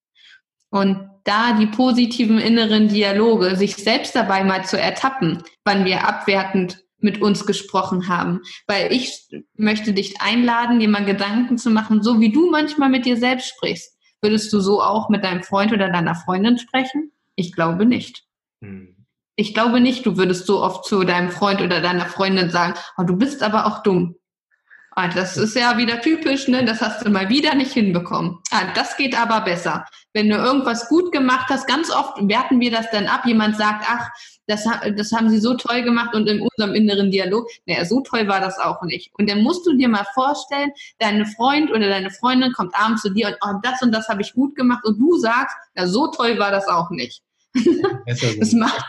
[0.70, 6.84] Und da die positiven inneren Dialoge, sich selbst dabei mal zu ertappen, wann wir abwertend
[6.98, 8.40] mit uns gesprochen haben.
[8.66, 13.06] Weil ich möchte dich einladen, dir mal Gedanken zu machen, so wie du manchmal mit
[13.06, 13.96] dir selbst sprichst.
[14.22, 17.12] Würdest du so auch mit deinem Freund oder deiner Freundin sprechen?
[17.36, 18.24] Ich glaube nicht.
[18.62, 18.93] Hm.
[19.36, 23.02] Ich glaube nicht, du würdest so oft zu deinem Freund oder deiner Freundin sagen, oh,
[23.02, 24.16] du bist aber auch dumm.
[24.96, 26.64] Ah, das ist ja wieder typisch, ne?
[26.64, 28.38] Das hast du mal wieder nicht hinbekommen.
[28.52, 29.84] Ah, das geht aber besser.
[30.12, 33.26] Wenn du irgendwas gut gemacht hast, ganz oft werten wir das dann ab.
[33.26, 34.08] Jemand sagt, ach,
[34.46, 34.64] das,
[34.96, 38.40] das haben sie so toll gemacht und in unserem inneren Dialog, naja, so toll war
[38.40, 39.10] das auch nicht.
[39.18, 43.10] Und dann musst du dir mal vorstellen, deine Freund oder deine Freundin kommt abends zu
[43.10, 46.06] dir und oh, das und das habe ich gut gemacht und du sagst, ja, so
[46.08, 47.20] toll war das auch nicht.
[48.38, 48.84] Das macht,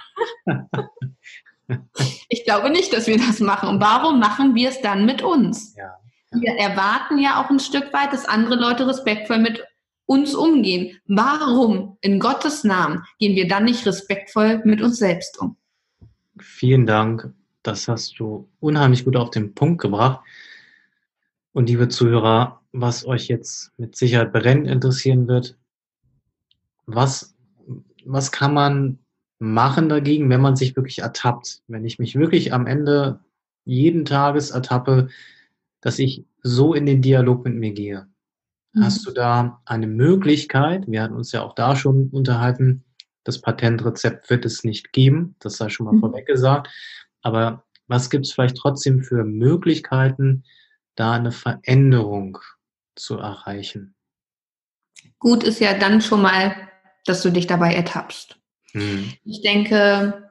[2.30, 3.70] ich glaube nicht, dass wir das machen.
[3.70, 5.76] Und warum machen wir es dann mit uns?
[5.76, 5.98] Ja.
[6.32, 9.64] Wir erwarten ja auch ein Stück weit, dass andere Leute respektvoll mit
[10.06, 11.00] uns umgehen.
[11.08, 15.58] Warum in Gottes Namen gehen wir dann nicht respektvoll mit uns selbst um?
[16.40, 17.34] Vielen Dank.
[17.64, 20.22] Das hast du unheimlich gut auf den Punkt gebracht.
[21.54, 25.58] Und liebe Zuhörer, was euch jetzt mit Sicherheit brennend interessieren wird,
[26.86, 27.35] was,
[28.06, 29.00] was kann man
[29.40, 31.62] machen dagegen, wenn man sich wirklich ertappt.
[31.68, 33.20] Wenn ich mich wirklich am Ende
[33.66, 35.10] jeden Tages ertappe,
[35.82, 38.08] dass ich so in den Dialog mit mir gehe.
[38.74, 38.84] Mhm.
[38.84, 40.86] Hast du da eine Möglichkeit?
[40.88, 42.84] Wir hatten uns ja auch da schon unterhalten.
[43.24, 45.36] Das Patentrezept wird es nicht geben.
[45.40, 46.00] Das sei schon mal mhm.
[46.00, 46.70] vorweg gesagt.
[47.22, 50.44] Aber was gibt es vielleicht trotzdem für Möglichkeiten,
[50.96, 52.38] da eine Veränderung
[52.96, 53.96] zu erreichen?
[55.20, 56.56] Gut ist ja dann schon mal,
[57.06, 58.38] dass du dich dabei ertappst.
[58.74, 59.14] Mhm.
[59.24, 60.26] Ich denke,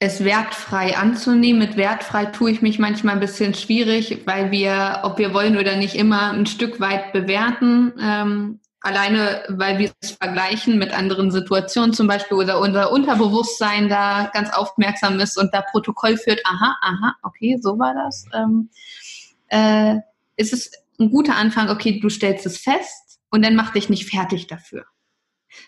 [0.00, 1.60] es wertfrei anzunehmen.
[1.60, 5.76] Mit wertfrei tue ich mich manchmal ein bisschen schwierig, weil wir, ob wir wollen oder
[5.76, 7.92] nicht, immer ein Stück weit bewerten.
[8.00, 14.30] Ähm, alleine, weil wir es vergleichen mit anderen Situationen zum Beispiel oder unser Unterbewusstsein da
[14.34, 16.40] ganz aufmerksam ist und da Protokoll führt.
[16.44, 18.26] Aha, aha, okay, so war das.
[18.34, 18.68] Ähm,
[19.48, 20.00] äh,
[20.36, 24.10] ist es ein guter Anfang, okay, du stellst es fest und dann mach dich nicht
[24.10, 24.84] fertig dafür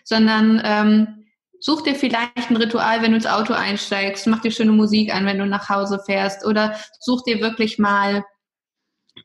[0.03, 1.25] sondern ähm,
[1.59, 5.25] such dir vielleicht ein Ritual, wenn du ins Auto einsteigst, mach dir schöne Musik an,
[5.25, 8.23] wenn du nach Hause fährst oder such dir wirklich mal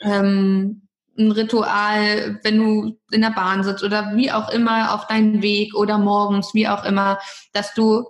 [0.01, 5.43] ähm, ein Ritual, wenn du in der Bahn sitzt oder wie auch immer auf deinen
[5.43, 7.19] Weg oder morgens, wie auch immer,
[7.53, 8.07] dass du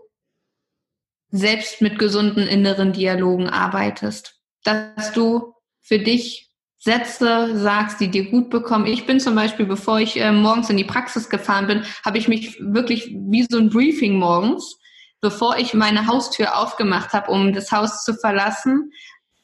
[1.31, 6.52] selbst mit gesunden inneren Dialogen arbeitest, dass du für dich
[6.85, 8.87] Sätze sagst, die dir gut bekommen.
[8.87, 12.27] Ich bin zum Beispiel, bevor ich äh, morgens in die Praxis gefahren bin, habe ich
[12.27, 14.79] mich wirklich wie so ein Briefing morgens,
[15.21, 18.91] bevor ich meine Haustür aufgemacht habe, um das Haus zu verlassen,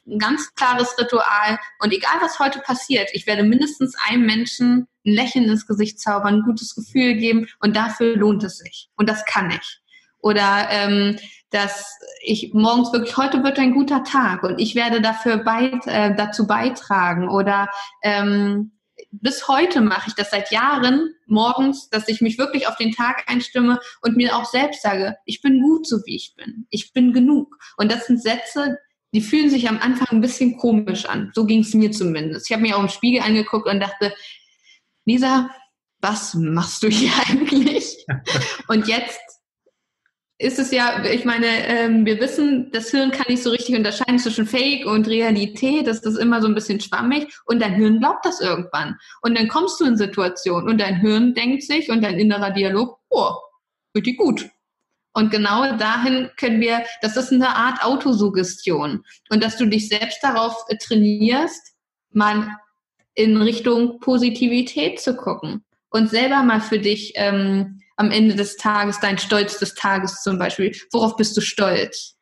[0.05, 1.57] ein ganz klares Ritual.
[1.79, 6.35] Und egal, was heute passiert, ich werde mindestens einem Menschen ein Lächeln ins Gesicht zaubern,
[6.35, 8.89] ein gutes Gefühl geben und dafür lohnt es sich.
[8.97, 9.79] Und das kann ich.
[10.19, 11.17] Oder ähm,
[11.51, 16.15] dass ich morgens wirklich, heute wird ein guter Tag und ich werde dafür beit, äh,
[16.15, 17.27] dazu beitragen.
[17.27, 17.69] Oder
[18.03, 18.71] ähm,
[19.11, 23.23] bis heute mache ich das seit Jahren morgens, dass ich mich wirklich auf den Tag
[23.27, 26.67] einstimme und mir auch selbst sage, ich bin gut so wie ich bin.
[26.69, 27.57] Ich bin genug.
[27.77, 28.77] Und das sind Sätze,
[29.13, 31.31] die fühlen sich am Anfang ein bisschen komisch an.
[31.33, 32.49] So ging es mir zumindest.
[32.49, 34.13] Ich habe mir auch im Spiegel angeguckt und dachte,
[35.05, 35.49] Lisa,
[35.99, 38.05] was machst du hier eigentlich?
[38.67, 39.19] und jetzt
[40.41, 44.19] ist es ja, ich meine, ähm, wir wissen, das Hirn kann nicht so richtig unterscheiden
[44.19, 45.85] zwischen Fake und Realität.
[45.85, 47.27] Das ist immer so ein bisschen schwammig.
[47.45, 48.97] Und dein Hirn glaubt das irgendwann.
[49.21, 52.99] Und dann kommst du in Situationen und dein Hirn denkt sich und dein innerer Dialog,
[53.09, 53.33] oh,
[53.93, 54.49] richtig gut.
[55.11, 59.03] Und genau dahin können wir, das ist eine Art Autosuggestion.
[59.29, 61.73] Und dass du dich selbst darauf trainierst,
[62.11, 62.47] mal
[63.13, 68.99] in Richtung Positivität zu gucken und selber mal für dich ähm, am Ende des Tages,
[69.01, 70.73] dein Stolz des Tages zum Beispiel?
[70.91, 72.15] Worauf bist du stolz?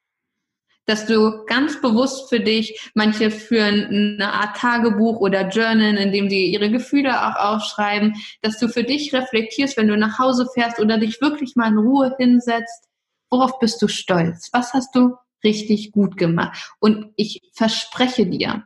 [0.87, 3.85] Dass du ganz bewusst für dich, manche führen
[4.19, 8.83] eine Art Tagebuch oder Journal, in dem sie ihre Gefühle auch aufschreiben, dass du für
[8.83, 12.87] dich reflektierst, wenn du nach Hause fährst oder dich wirklich mal in Ruhe hinsetzt.
[13.29, 14.49] Worauf bist du stolz?
[14.53, 16.71] Was hast du richtig gut gemacht?
[16.79, 18.63] Und ich verspreche dir,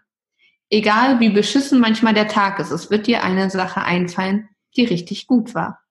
[0.69, 4.47] egal wie beschissen manchmal der Tag ist, es wird dir eine Sache einfallen,
[4.77, 5.81] die richtig gut war.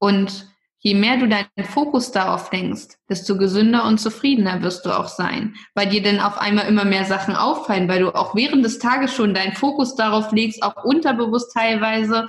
[0.00, 0.48] Und
[0.78, 5.54] je mehr du deinen Fokus darauf lenkst, desto gesünder und zufriedener wirst du auch sein,
[5.74, 9.14] weil dir dann auf einmal immer mehr Sachen auffallen, weil du auch während des Tages
[9.14, 12.26] schon deinen Fokus darauf legst, auch unterbewusst teilweise,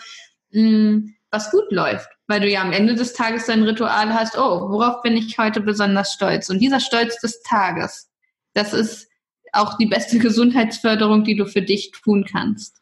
[0.51, 4.37] mh, hm, was gut läuft, weil du ja am Ende des Tages dein Ritual hast,
[4.37, 6.49] oh, worauf bin ich heute besonders stolz?
[6.49, 8.11] Und dieser Stolz des Tages,
[8.53, 9.07] das ist
[9.53, 12.81] auch die beste Gesundheitsförderung, die du für dich tun kannst.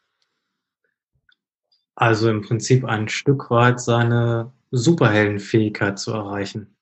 [1.94, 6.76] Also im Prinzip ein Stück weit seine Superheldenfähigkeit zu erreichen.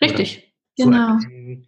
[0.00, 1.14] Richtig, genau.
[1.14, 1.66] Erkennen,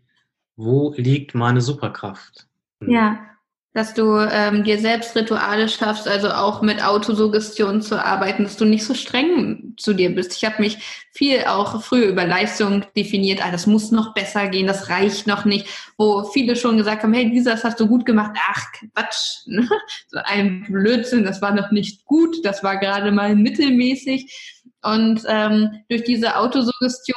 [0.57, 2.49] wo liegt meine Superkraft?
[2.81, 2.91] Hm.
[2.91, 3.27] Ja,
[3.73, 8.65] dass du ähm, dir selbst Rituale schaffst, also auch mit Autosuggestion zu arbeiten, dass du
[8.65, 10.37] nicht so streng zu dir bist.
[10.37, 14.67] Ich habe mich viel auch früher über Leistung definiert, ah, das muss noch besser gehen,
[14.67, 15.67] das reicht noch nicht,
[15.97, 18.33] wo viele schon gesagt haben, hey, Lisa, das hast du gut gemacht.
[18.49, 19.17] Ach, Quatsch,
[19.47, 19.69] ne?
[20.09, 24.63] so ein Blödsinn, das war noch nicht gut, das war gerade mal mittelmäßig.
[24.83, 27.17] Und ähm, durch diese Autosuggestion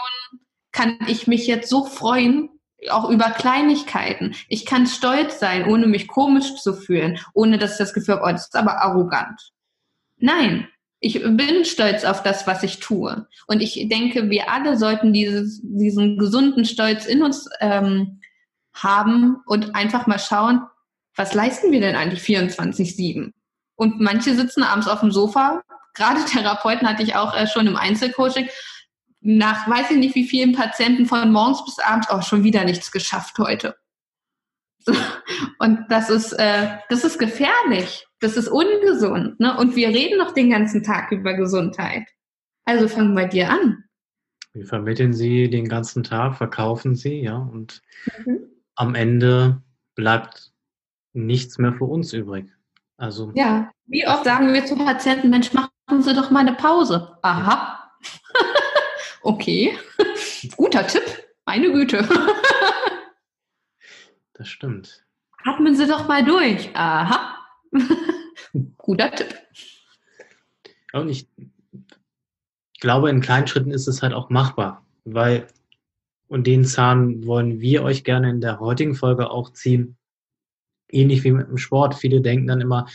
[0.71, 2.49] kann ich mich jetzt so freuen,
[2.91, 4.35] auch über Kleinigkeiten.
[4.47, 8.25] Ich kann stolz sein, ohne mich komisch zu fühlen, ohne dass ich das Gefühl habe,
[8.25, 9.51] oh, das ist aber arrogant.
[10.17, 10.67] Nein,
[10.99, 13.27] ich bin stolz auf das, was ich tue.
[13.47, 18.21] Und ich denke, wir alle sollten dieses, diesen gesunden Stolz in uns ähm,
[18.73, 20.61] haben und einfach mal schauen,
[21.15, 23.33] was leisten wir denn eigentlich 24-7?
[23.75, 25.61] Und manche sitzen abends auf dem Sofa.
[25.93, 28.47] Gerade Therapeuten hatte ich auch äh, schon im Einzelcoaching
[29.23, 32.91] nach weiß ich nicht wie vielen Patienten von morgens bis abends auch schon wieder nichts
[32.91, 33.75] geschafft heute.
[35.59, 38.05] Und das ist, äh, das ist gefährlich.
[38.19, 39.39] Das ist ungesund.
[39.39, 39.57] Ne?
[39.57, 42.03] Und wir reden noch den ganzen Tag über Gesundheit.
[42.65, 43.83] Also fangen bei dir an.
[44.53, 47.81] Wir vermitteln sie den ganzen Tag, verkaufen sie, ja, und
[48.25, 48.45] mhm.
[48.75, 49.61] am Ende
[49.95, 50.51] bleibt
[51.13, 52.45] nichts mehr für uns übrig.
[52.97, 57.17] Also ja, wie oft sagen wir zu Patienten, Mensch, machen Sie doch mal eine Pause.
[57.23, 57.91] Aha.
[59.23, 59.77] Okay,
[60.57, 61.03] guter Tipp,
[61.45, 62.07] meine Güte.
[64.33, 65.05] das stimmt.
[65.45, 66.69] Atmen Sie doch mal durch.
[66.75, 67.37] Aha.
[68.77, 69.33] Guter Tipp.
[70.91, 71.27] Und ich
[72.79, 75.47] glaube, in kleinen Schritten ist es halt auch machbar, weil,
[76.27, 79.97] und den Zahn wollen wir euch gerne in der heutigen Folge auch ziehen.
[80.89, 81.95] Ähnlich wie mit dem Sport.
[81.95, 82.87] Viele denken dann immer,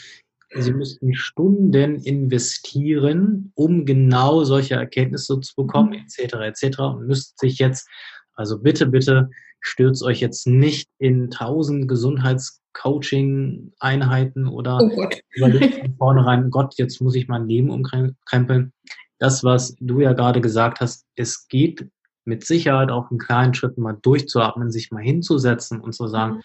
[0.54, 6.34] Sie müssten Stunden investieren, um genau solche Erkenntnisse zu bekommen, etc.
[6.34, 6.40] Mhm.
[6.42, 6.78] etc.
[6.80, 7.86] Und müsst sich jetzt,
[8.34, 9.28] also bitte, bitte
[9.60, 17.14] stürzt euch jetzt nicht in tausend Gesundheitscoaching-Einheiten oder oh überlegt von vornherein, Gott, jetzt muss
[17.14, 18.72] ich mein Leben umkrempeln.
[19.18, 21.90] Das, was du ja gerade gesagt hast, es geht
[22.24, 26.42] mit Sicherheit auch in kleinen Schritten mal durchzuatmen, sich mal hinzusetzen und zu sagen, mhm.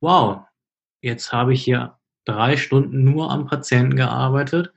[0.00, 0.42] wow,
[1.02, 4.72] jetzt habe ich hier drei Stunden nur am Patienten gearbeitet.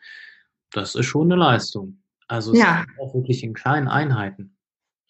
[0.71, 2.03] Das ist schon eine Leistung.
[2.27, 2.85] Also ja.
[2.99, 4.57] auch wirklich in kleinen Einheiten.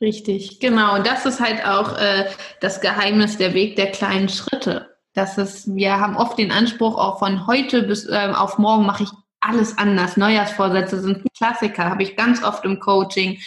[0.02, 0.96] Richtig, genau.
[0.96, 2.26] Und das ist halt auch äh,
[2.60, 4.90] das Geheimnis, der Weg der kleinen Schritte.
[5.14, 9.04] Das ist, wir haben oft den Anspruch, auch von heute bis äh, auf morgen mache
[9.04, 9.10] ich
[9.40, 10.18] alles anders.
[10.18, 13.40] Neujahrsvorsätze sind ein Klassiker, habe ich ganz oft im Coaching.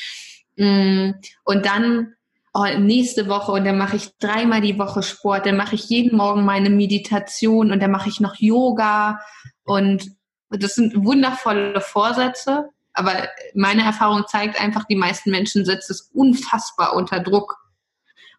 [0.57, 1.11] Mm,
[1.45, 2.15] und dann
[2.57, 6.17] oh, nächste Woche und dann mache ich dreimal die Woche Sport, dann mache ich jeden
[6.17, 9.21] Morgen meine Meditation und dann mache ich noch Yoga
[9.65, 10.11] und
[10.49, 16.95] das sind wundervolle Vorsätze, aber meine Erfahrung zeigt einfach, die meisten Menschen setzen es unfassbar
[16.95, 17.57] unter Druck.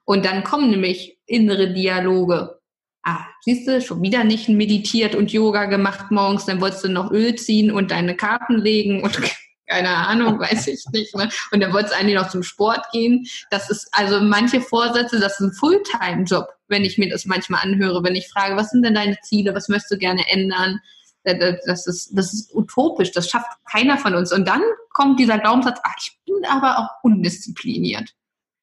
[0.03, 2.59] Und dann kommen nämlich innere Dialoge.
[3.03, 7.11] Ah, siehst du, schon wieder nicht meditiert und Yoga gemacht morgens, dann wolltest du noch
[7.11, 9.19] Öl ziehen und deine Karten legen und
[9.67, 11.15] keine Ahnung, weiß ich nicht.
[11.15, 11.29] Ne?
[11.51, 13.27] Und dann wollte es eigentlich noch zum Sport gehen.
[13.51, 18.03] Das ist also manche Vorsätze, das ist ein Fulltime-Job, wenn ich mir das manchmal anhöre,
[18.03, 20.79] wenn ich frage, was sind denn deine Ziele, was möchtest du gerne ändern?
[21.23, 24.31] Das ist, das ist utopisch, das schafft keiner von uns.
[24.31, 24.61] Und dann
[24.91, 28.13] kommt dieser Glaubenssatz, ach, ich bin aber auch undiszipliniert.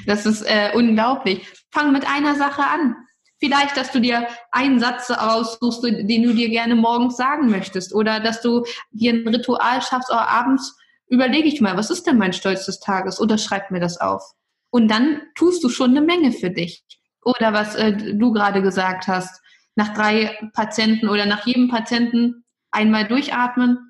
[0.06, 1.46] das ist äh, unglaublich.
[1.70, 2.96] Fang mit einer Sache an.
[3.38, 7.94] Vielleicht, dass du dir einen Satz aussuchst, den du dir gerne morgens sagen möchtest.
[7.94, 10.76] Oder dass du dir ein Ritual schaffst, oder abends
[11.08, 13.20] überlege ich mal, was ist denn mein Stolz des Tages?
[13.20, 14.22] Oder schreib mir das auf.
[14.70, 16.84] Und dann tust du schon eine Menge für dich.
[17.24, 19.42] Oder was äh, du gerade gesagt hast,
[19.74, 23.86] nach drei Patienten oder nach jedem Patienten einmal durchatmen,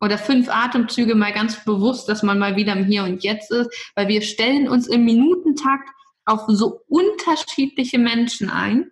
[0.00, 3.70] oder fünf Atemzüge mal ganz bewusst, dass man mal wieder im Hier und Jetzt ist,
[3.94, 5.88] weil wir stellen uns im Minutentakt
[6.26, 8.90] auf so unterschiedliche Menschen ein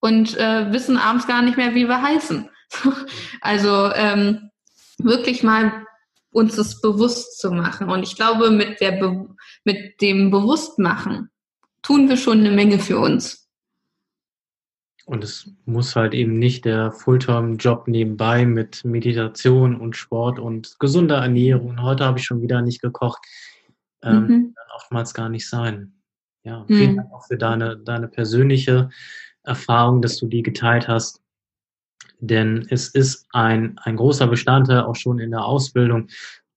[0.00, 2.48] und äh, wissen abends gar nicht mehr, wie wir heißen.
[3.40, 4.50] also ähm,
[4.98, 5.86] wirklich mal
[6.30, 7.88] uns das bewusst zu machen.
[7.88, 9.28] Und ich glaube, mit, der Be
[9.64, 11.30] mit dem Bewusstmachen
[11.82, 13.48] tun wir schon eine Menge für uns.
[15.04, 21.18] Und es muss halt eben nicht der Fulltime-Job nebenbei mit Meditation und Sport und gesunder
[21.18, 21.82] Ernährung.
[21.82, 23.20] Heute habe ich schon wieder nicht gekocht.
[24.02, 24.54] Ähm, mhm.
[24.74, 26.01] Oftmals gar nicht sein.
[26.44, 26.96] Ja, vielen mhm.
[26.96, 28.90] Dank auch für deine, deine persönliche
[29.44, 31.20] Erfahrung, dass du die geteilt hast.
[32.18, 36.08] Denn es ist ein, ein großer Bestandteil auch schon in der Ausbildung,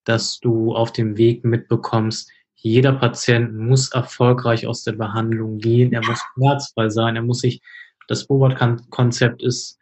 [0.03, 6.03] dass du auf dem Weg mitbekommst, jeder Patient muss erfolgreich aus der Behandlung gehen, er
[6.03, 7.61] muss schmerzfrei sein, er muss sich
[8.07, 9.79] das Bobot-Konzept ist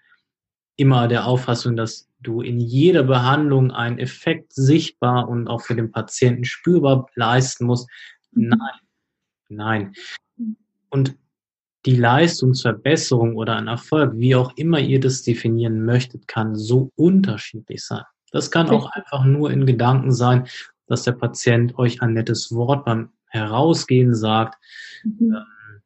[0.76, 5.92] immer der Auffassung, dass du in jeder Behandlung einen Effekt sichtbar und auch für den
[5.92, 7.90] Patienten spürbar leisten musst.
[8.32, 8.50] Mhm.
[8.50, 8.80] Nein,
[9.56, 9.94] nein.
[10.90, 11.16] Und
[11.86, 17.84] die Leistungsverbesserung oder ein Erfolg, wie auch immer ihr das definieren möchtet, kann so unterschiedlich
[17.84, 18.04] sein.
[18.32, 20.48] Das kann auch einfach nur in Gedanken sein,
[20.88, 24.56] dass der Patient euch ein nettes Wort beim Herausgehen sagt.
[25.04, 25.36] Mhm.
[25.36, 25.82] Ähm,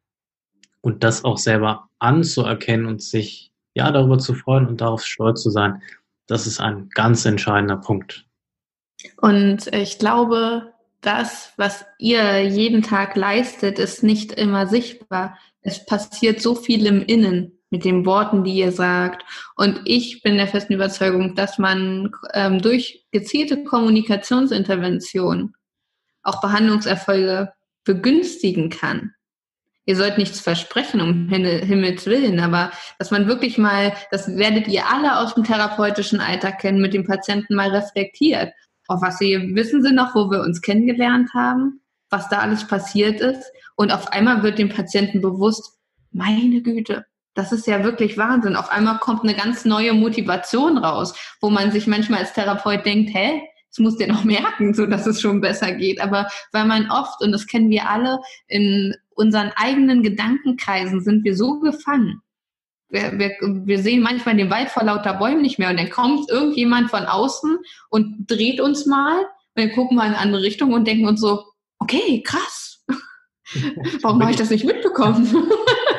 [0.80, 5.50] und das auch selber anzuerkennen und sich ja darüber zu freuen und darauf stolz zu
[5.50, 5.82] sein,
[6.26, 8.26] das ist ein ganz entscheidender Punkt.
[9.18, 15.38] Und ich glaube, das, was ihr jeden Tag leistet, ist nicht immer sichtbar.
[15.60, 19.24] Es passiert so viel im Innen mit den Worten, die ihr sagt.
[19.54, 25.54] Und ich bin der festen Überzeugung, dass man ähm, durch gezielte Kommunikationsintervention
[26.22, 27.52] auch Behandlungserfolge
[27.84, 29.12] begünstigen kann
[29.88, 34.86] ihr sollt nichts versprechen, um Himmels Willen, aber dass man wirklich mal, das werdet ihr
[34.86, 38.52] alle aus dem therapeutischen Alltag kennen, mit dem Patienten mal reflektiert.
[38.88, 41.80] Auf was sie wissen sie noch, wo wir uns kennengelernt haben,
[42.10, 43.52] was da alles passiert ist.
[43.76, 45.78] Und auf einmal wird dem Patienten bewusst,
[46.10, 48.56] meine Güte, das ist ja wirklich Wahnsinn.
[48.56, 53.14] Auf einmal kommt eine ganz neue Motivation raus, wo man sich manchmal als Therapeut denkt,
[53.14, 56.00] hä, das muss der noch merken, so dass es schon besser geht.
[56.00, 58.18] Aber weil man oft, und das kennen wir alle,
[58.48, 62.22] in unseren eigenen Gedankenkreisen sind wir so gefangen.
[62.90, 66.30] Wir, wir, wir sehen manchmal den Wald vor lauter Bäumen nicht mehr und dann kommt
[66.30, 67.58] irgendjemand von außen
[67.90, 71.20] und dreht uns mal und dann gucken wir in eine andere Richtung und denken uns
[71.20, 71.44] so,
[71.78, 72.84] okay, krass.
[74.02, 75.50] Warum habe ich das nicht mitbekommen?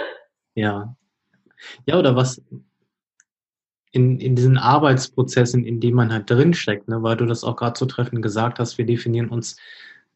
[0.56, 0.96] ja.
[1.86, 2.42] Ja, oder was
[3.92, 7.78] in, in diesen Arbeitsprozessen, in denen man halt drinsteckt, ne, weil du das auch gerade
[7.78, 9.58] so treffend gesagt hast, wir definieren uns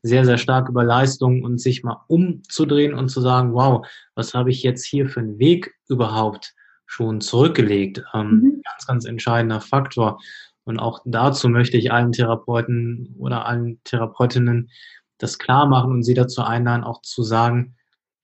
[0.04, 4.52] sehr, sehr stark über Leistung und sich mal umzudrehen und zu sagen, wow, was habe
[4.52, 6.54] ich jetzt hier für einen Weg überhaupt
[6.94, 8.04] schon zurückgelegt?
[8.14, 8.62] Ähm, mhm.
[8.64, 10.20] Ganz, ganz entscheidender Faktor.
[10.64, 14.70] Und auch dazu möchte ich allen Therapeuten oder allen Therapeutinnen
[15.18, 17.76] das klar machen und sie dazu einladen, auch zu sagen,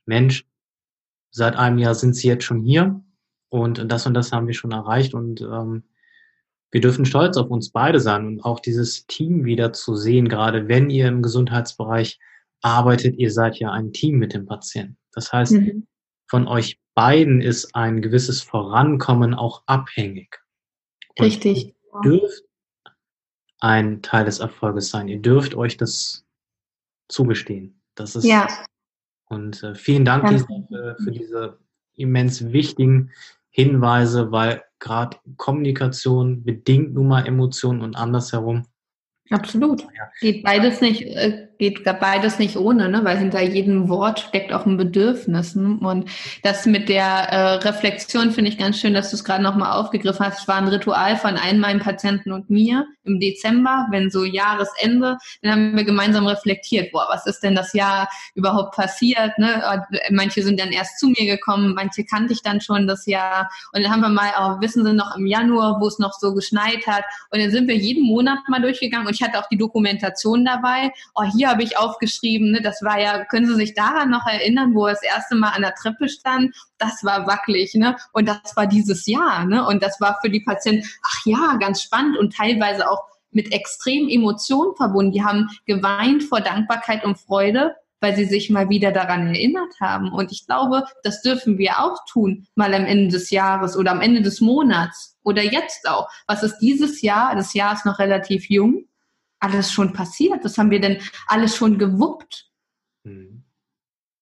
[0.05, 0.45] Mensch,
[1.31, 3.01] seit einem Jahr sind sie jetzt schon hier
[3.49, 5.83] und das und das haben wir schon erreicht und ähm,
[6.71, 10.67] wir dürfen stolz auf uns beide sein und auch dieses Team wieder zu sehen, gerade
[10.67, 12.19] wenn ihr im Gesundheitsbereich
[12.61, 14.97] arbeitet, ihr seid ja ein Team mit dem Patienten.
[15.13, 15.87] Das heißt, mhm.
[16.29, 20.39] Von euch beiden ist ein gewisses Vorankommen auch abhängig.
[21.17, 21.67] Und Richtig.
[21.67, 22.43] Ihr dürft
[23.59, 25.07] ein Teil des Erfolges sein.
[25.07, 26.25] Ihr dürft euch das
[27.09, 27.81] zugestehen.
[27.95, 28.47] Das ist ja.
[29.25, 31.59] Und äh, vielen Dank Lisa, für, für diese
[31.95, 33.11] immens wichtigen
[33.49, 38.65] Hinweise, weil gerade Kommunikation bedingt nun mal Emotionen und andersherum.
[39.29, 39.85] Absolut.
[40.21, 43.01] Geht beides nicht, äh, geht beides nicht ohne, ne?
[43.03, 45.55] weil hinter jedem Wort steckt auch ein Bedürfnis.
[45.55, 45.77] Ne?
[45.81, 46.09] Und
[46.41, 50.25] das mit der äh, Reflexion finde ich ganz schön, dass du es gerade nochmal aufgegriffen
[50.25, 50.39] hast.
[50.39, 55.17] Es war ein Ritual von einem meinen Patienten und mir im Dezember, wenn so Jahresende,
[55.41, 59.37] dann haben wir gemeinsam reflektiert, boah, was ist denn das Jahr überhaupt passiert?
[59.37, 59.85] Ne?
[60.11, 63.49] Manche sind dann erst zu mir gekommen, manche kannte ich dann schon das Jahr.
[63.73, 66.33] Und dann haben wir mal, oh, wissen Sie noch im Januar, wo es noch so
[66.33, 67.03] geschneit hat.
[67.31, 70.91] Und dann sind wir jeden Monat mal durchgegangen und ich hatte auch die Dokumentation dabei.
[71.15, 74.73] Oh, hier habe ich aufgeschrieben, ne, das war ja, können Sie sich daran noch erinnern,
[74.73, 76.55] wo er das erste Mal an der Treppe stand?
[76.77, 77.95] Das war wackelig, ne?
[78.13, 79.65] Und das war dieses Jahr, ne?
[79.65, 84.09] Und das war für die Patienten, ach ja, ganz spannend und teilweise auch mit extremen
[84.09, 85.11] Emotionen verbunden.
[85.11, 90.11] Die haben geweint vor Dankbarkeit und Freude, weil sie sich mal wieder daran erinnert haben.
[90.11, 94.01] Und ich glaube, das dürfen wir auch tun, mal am Ende des Jahres oder am
[94.01, 96.09] Ende des Monats oder jetzt auch.
[96.27, 97.35] Was ist dieses Jahr?
[97.35, 98.85] Das Jahr ist noch relativ jung
[99.39, 100.43] alles schon passiert?
[100.43, 102.49] Was haben wir denn alles schon gewuppt?
[103.03, 103.43] Mhm.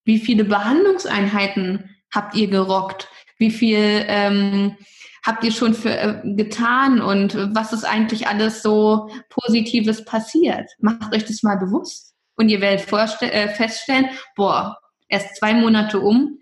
[0.05, 3.09] Wie viele Behandlungseinheiten habt ihr gerockt?
[3.37, 4.77] Wie viel ähm,
[5.25, 10.71] habt ihr schon für, äh, getan und was ist eigentlich alles so Positives passiert?
[10.79, 12.15] Macht euch das mal bewusst.
[12.35, 12.87] Und ihr werdet
[13.21, 14.77] äh, feststellen, boah,
[15.09, 16.39] erst zwei Monate um,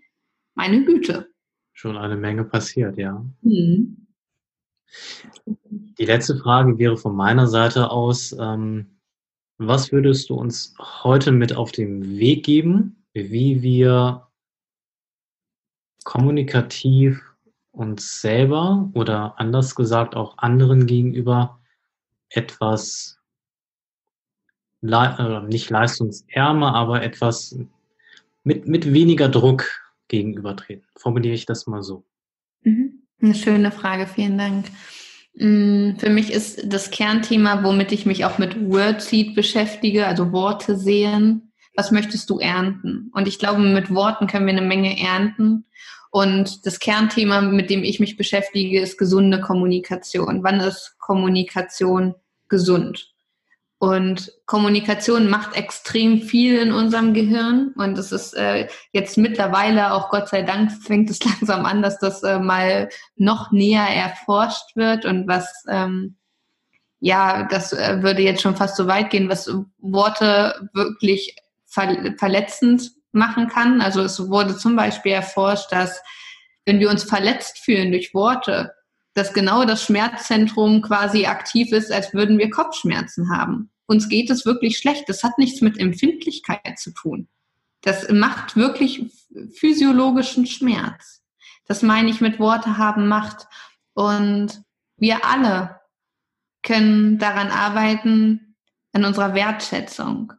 [0.53, 1.29] meine Güte.
[1.73, 3.25] Schon eine Menge passiert, ja.
[3.41, 4.04] Mhm.
[5.45, 8.97] Die letzte Frage wäre von meiner Seite aus, ähm,
[9.57, 14.27] was würdest du uns heute mit auf den Weg geben, wie wir
[16.03, 17.23] kommunikativ
[17.71, 21.59] uns selber oder anders gesagt auch anderen gegenüber
[22.29, 23.19] etwas
[24.81, 27.57] äh, nicht leistungsärmer, aber etwas
[28.43, 29.65] mit, mit weniger Druck
[30.07, 30.87] gegenübertreten.
[30.95, 32.05] Formuliere ich das mal so.
[32.61, 33.04] Mhm.
[33.21, 34.65] Eine schöne Frage, vielen Dank.
[35.35, 40.77] Mm, für mich ist das Kernthema, womit ich mich auch mit Wordseed beschäftige, also Worte
[40.77, 41.51] sehen.
[41.75, 43.11] Was möchtest du ernten?
[43.13, 45.65] Und ich glaube, mit Worten können wir eine Menge ernten.
[46.09, 50.43] Und das Kernthema, mit dem ich mich beschäftige, ist gesunde Kommunikation.
[50.43, 52.15] Wann ist Kommunikation
[52.47, 53.14] gesund?
[53.85, 57.71] Und Kommunikation macht extrem viel in unserem Gehirn.
[57.77, 61.99] Und es ist äh, jetzt mittlerweile, auch Gott sei Dank, fängt es langsam an, dass
[61.99, 66.17] das äh, mal noch näher erforscht wird und was, ähm,
[66.99, 71.35] ja, das äh, würde jetzt schon fast so weit gehen, was Worte wirklich
[71.67, 73.81] ver verletzend machen kann.
[73.81, 76.01] Also es wurde zum Beispiel erforscht, dass
[76.65, 78.73] wenn wir uns verletzt fühlen durch Worte,
[79.13, 83.69] dass genau das Schmerzzentrum quasi aktiv ist, als würden wir Kopfschmerzen haben.
[83.87, 85.07] Uns geht es wirklich schlecht.
[85.07, 87.27] Das hat nichts mit Empfindlichkeit zu tun.
[87.81, 89.05] Das macht wirklich
[89.53, 91.23] physiologischen Schmerz.
[91.67, 93.47] Das meine ich mit Worte haben Macht.
[93.93, 94.63] Und
[94.97, 95.79] wir alle
[96.63, 98.55] können daran arbeiten,
[98.91, 100.33] an unserer Wertschätzung.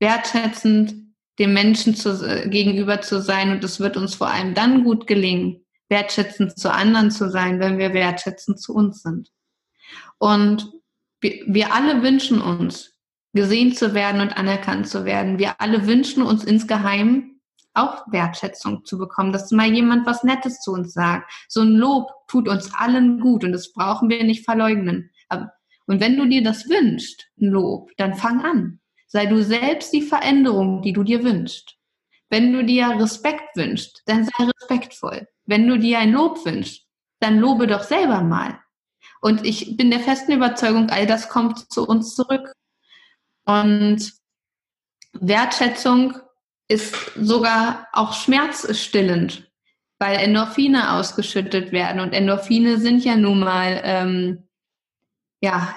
[0.00, 0.94] Wertschätzend
[1.38, 3.50] dem Menschen zu, äh, gegenüber zu sein.
[3.50, 7.78] Und es wird uns vor allem dann gut gelingen, wertschätzend zu anderen zu sein, wenn
[7.78, 9.30] wir wertschätzend zu uns sind.
[10.18, 10.72] Und
[11.22, 12.92] wir, wir alle wünschen uns,
[13.32, 15.38] gesehen zu werden und anerkannt zu werden.
[15.38, 17.40] Wir alle wünschen uns insgeheim
[17.74, 21.32] auch Wertschätzung zu bekommen, dass mal jemand was Nettes zu uns sagt.
[21.48, 25.10] So ein Lob tut uns allen gut und das brauchen wir nicht verleugnen.
[25.86, 28.80] Und wenn du dir das wünschst, ein Lob, dann fang an.
[29.06, 31.76] Sei du selbst die Veränderung, die du dir wünschst.
[32.28, 35.26] Wenn du dir Respekt wünschst, dann sei respektvoll.
[35.44, 36.86] Wenn du dir ein Lob wünschst,
[37.20, 38.58] dann lobe doch selber mal.
[39.22, 42.52] Und ich bin der festen Überzeugung, all das kommt zu uns zurück.
[43.44, 44.12] Und
[45.12, 46.16] Wertschätzung
[46.66, 49.48] ist sogar auch schmerzstillend,
[50.00, 52.00] weil Endorphine ausgeschüttet werden.
[52.00, 54.48] Und Endorphine sind ja nun mal ähm,
[55.40, 55.76] ja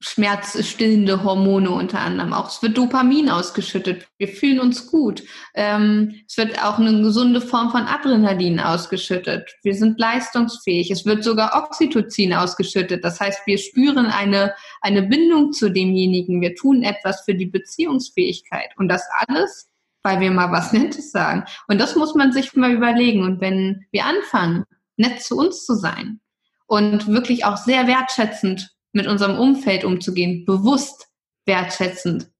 [0.00, 2.48] schmerzstillende Hormone unter anderem auch.
[2.48, 4.08] Es wird Dopamin ausgeschüttet.
[4.16, 5.22] Wir fühlen uns gut.
[5.54, 9.54] Ähm, es wird auch eine gesunde Form von Adrenalin ausgeschüttet.
[9.62, 10.90] Wir sind leistungsfähig.
[10.90, 13.04] Es wird sogar Oxytocin ausgeschüttet.
[13.04, 16.40] Das heißt, wir spüren eine, eine Bindung zu demjenigen.
[16.40, 18.70] Wir tun etwas für die Beziehungsfähigkeit.
[18.78, 19.68] Und das alles,
[20.02, 21.44] weil wir mal was Nettes sagen.
[21.68, 23.22] Und das muss man sich mal überlegen.
[23.22, 24.64] Und wenn wir anfangen,
[24.96, 26.20] nett zu uns zu sein
[26.66, 31.08] und wirklich auch sehr wertschätzend mit unserem Umfeld umzugehen, bewusst
[31.46, 32.30] wertschätzend,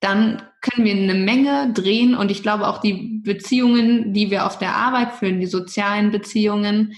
[0.00, 4.58] dann können wir eine Menge drehen und ich glaube auch die Beziehungen, die wir auf
[4.58, 6.94] der Arbeit führen, die sozialen Beziehungen,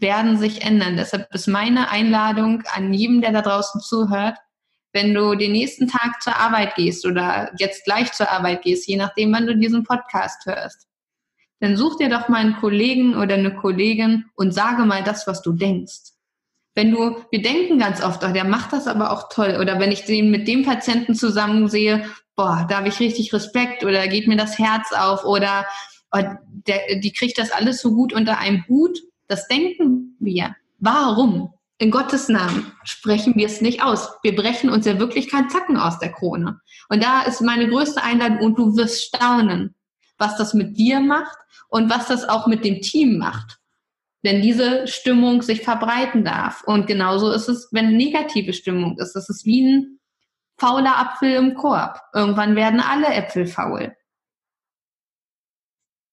[0.00, 0.96] werden sich ändern.
[0.96, 4.38] Deshalb ist meine Einladung an jedem, der da draußen zuhört,
[4.92, 8.96] wenn du den nächsten Tag zur Arbeit gehst oder jetzt gleich zur Arbeit gehst, je
[8.96, 10.86] nachdem, wann du diesen Podcast hörst,
[11.60, 15.42] dann such dir doch mal einen Kollegen oder eine Kollegin und sage mal das, was
[15.42, 16.12] du denkst.
[16.78, 19.58] Wenn du, wir denken ganz oft, oh, der macht das aber auch toll.
[19.60, 23.82] Oder wenn ich den mit dem Patienten zusammen sehe, boah, da habe ich richtig Respekt
[23.82, 25.66] oder geht mir das Herz auf oder
[26.12, 26.20] oh,
[26.68, 28.96] der, die kriegt das alles so gut unter einem Hut.
[29.26, 30.54] Das denken wir.
[30.78, 31.52] Warum?
[31.78, 34.10] In Gottes Namen sprechen wir es nicht aus.
[34.22, 36.60] Wir brechen uns ja wirklich keinen Zacken aus der Krone.
[36.88, 39.74] Und da ist meine größte Einladung und du wirst staunen,
[40.16, 41.38] was das mit dir macht
[41.70, 43.57] und was das auch mit dem Team macht
[44.22, 46.62] wenn diese Stimmung sich verbreiten darf.
[46.64, 49.14] Und genauso ist es, wenn negative Stimmung ist.
[49.14, 49.98] Es ist wie ein
[50.58, 52.00] fauler Apfel im Korb.
[52.12, 53.94] Irgendwann werden alle Äpfel faul.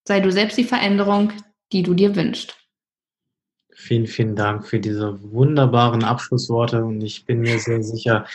[0.08, 1.34] Sei du selbst die Veränderung,
[1.72, 2.56] die du dir wünschst.
[3.74, 8.26] Vielen, vielen Dank für diese wunderbaren Abschlussworte und ich bin mir sehr sicher,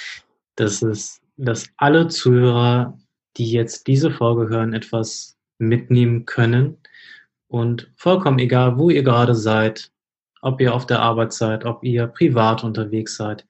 [0.56, 2.98] dass es, dass alle Zuhörer,
[3.36, 6.76] die jetzt diese Folge hören, etwas mitnehmen können
[7.50, 9.92] und vollkommen egal, wo ihr gerade seid,
[10.40, 13.46] ob ihr auf der Arbeit seid, ob ihr privat unterwegs seid,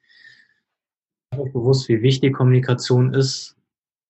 [1.37, 3.55] euch bewusst, wie wichtig Kommunikation ist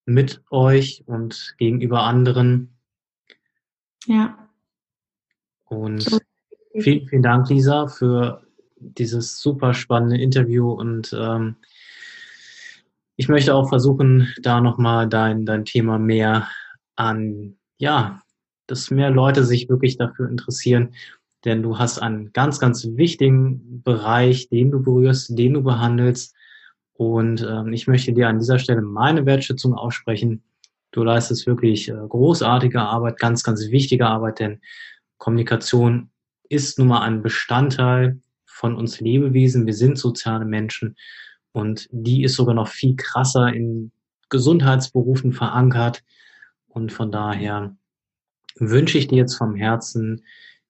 [0.05, 2.75] mit euch und gegenüber anderen.
[4.07, 4.49] Ja.
[5.65, 6.21] Und
[6.79, 11.57] Vielen, vielen Dank, Lisa, für dieses super spannende Interview und ähm,
[13.17, 16.47] ich möchte auch versuchen, da nochmal dein, dein Thema mehr
[16.95, 18.21] an, ja,
[18.71, 20.93] dass mehr Leute sich wirklich dafür interessieren,
[21.43, 26.33] denn du hast einen ganz, ganz wichtigen Bereich, den du berührst, den du behandelst.
[26.93, 30.41] Und ähm, ich möchte dir an dieser Stelle meine Wertschätzung aussprechen.
[30.91, 34.61] Du leistest wirklich äh, großartige Arbeit, ganz, ganz wichtige Arbeit, denn
[35.17, 36.09] Kommunikation
[36.47, 39.65] ist nun mal ein Bestandteil von uns Lebewesen.
[39.65, 40.95] Wir sind soziale Menschen
[41.51, 43.91] und die ist sogar noch viel krasser in
[44.29, 46.03] Gesundheitsberufen verankert.
[46.69, 47.75] Und von daher
[48.57, 50.23] wünsche ich dir jetzt vom Herzen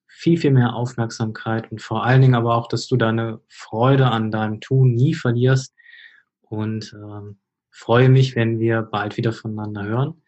[0.06, 4.30] viel, viel mehr Aufmerksamkeit und vor allen Dingen aber auch, dass du deine Freude an
[4.30, 5.74] deinem Tun nie verlierst.
[6.42, 7.38] Und ähm,
[7.70, 10.22] freue mich, wenn wir bald wieder voneinander hören.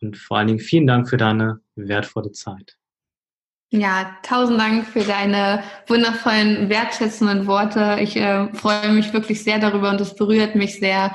[0.00, 2.76] Und vor allen Dingen vielen Dank für deine wertvolle Zeit.
[3.70, 7.98] Ja, tausend Dank für deine wundervollen, wertschätzenden Worte.
[8.00, 11.14] Ich äh, freue mich wirklich sehr darüber und es berührt mich sehr.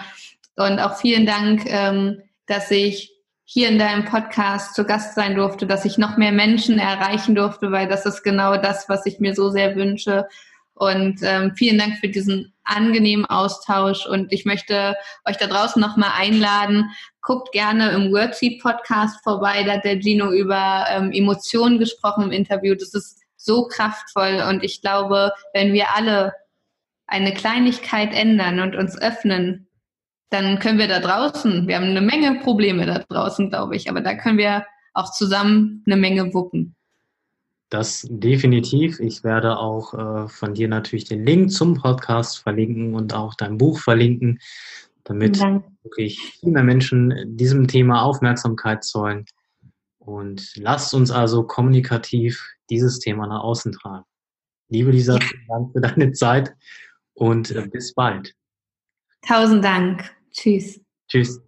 [0.57, 3.13] Und auch vielen Dank, ähm, dass ich
[3.53, 7.69] hier in deinem Podcast zu Gast sein durfte, dass ich noch mehr Menschen erreichen durfte,
[7.69, 10.25] weil das ist genau das, was ich mir so sehr wünsche.
[10.73, 14.05] Und ähm, vielen Dank für diesen angenehmen Austausch.
[14.05, 14.95] Und ich möchte
[15.25, 16.91] euch da draußen nochmal einladen.
[17.19, 19.63] Guckt gerne im Wordseed Podcast vorbei.
[19.63, 22.73] Da hat der Gino über ähm, Emotionen gesprochen im Interview.
[22.73, 24.45] Das ist so kraftvoll.
[24.47, 26.31] Und ich glaube, wenn wir alle
[27.05, 29.67] eine Kleinigkeit ändern und uns öffnen,
[30.31, 34.01] dann können wir da draußen, wir haben eine Menge Probleme da draußen, glaube ich, aber
[34.01, 36.75] da können wir auch zusammen eine Menge wuppen.
[37.69, 38.99] Das definitiv.
[38.99, 43.57] Ich werde auch äh, von dir natürlich den Link zum Podcast verlinken und auch dein
[43.57, 44.39] Buch verlinken,
[45.03, 45.39] damit
[45.83, 49.25] wirklich viel mehr Menschen diesem Thema Aufmerksamkeit zollen.
[49.99, 54.05] Und lasst uns also kommunikativ dieses Thema nach außen tragen.
[54.69, 56.53] Liebe Lisa, vielen Dank für deine Zeit
[57.13, 58.33] und äh, bis bald.
[59.21, 60.20] Tausend Dank.
[60.31, 60.81] Tschüss.
[61.07, 61.41] Tschüss.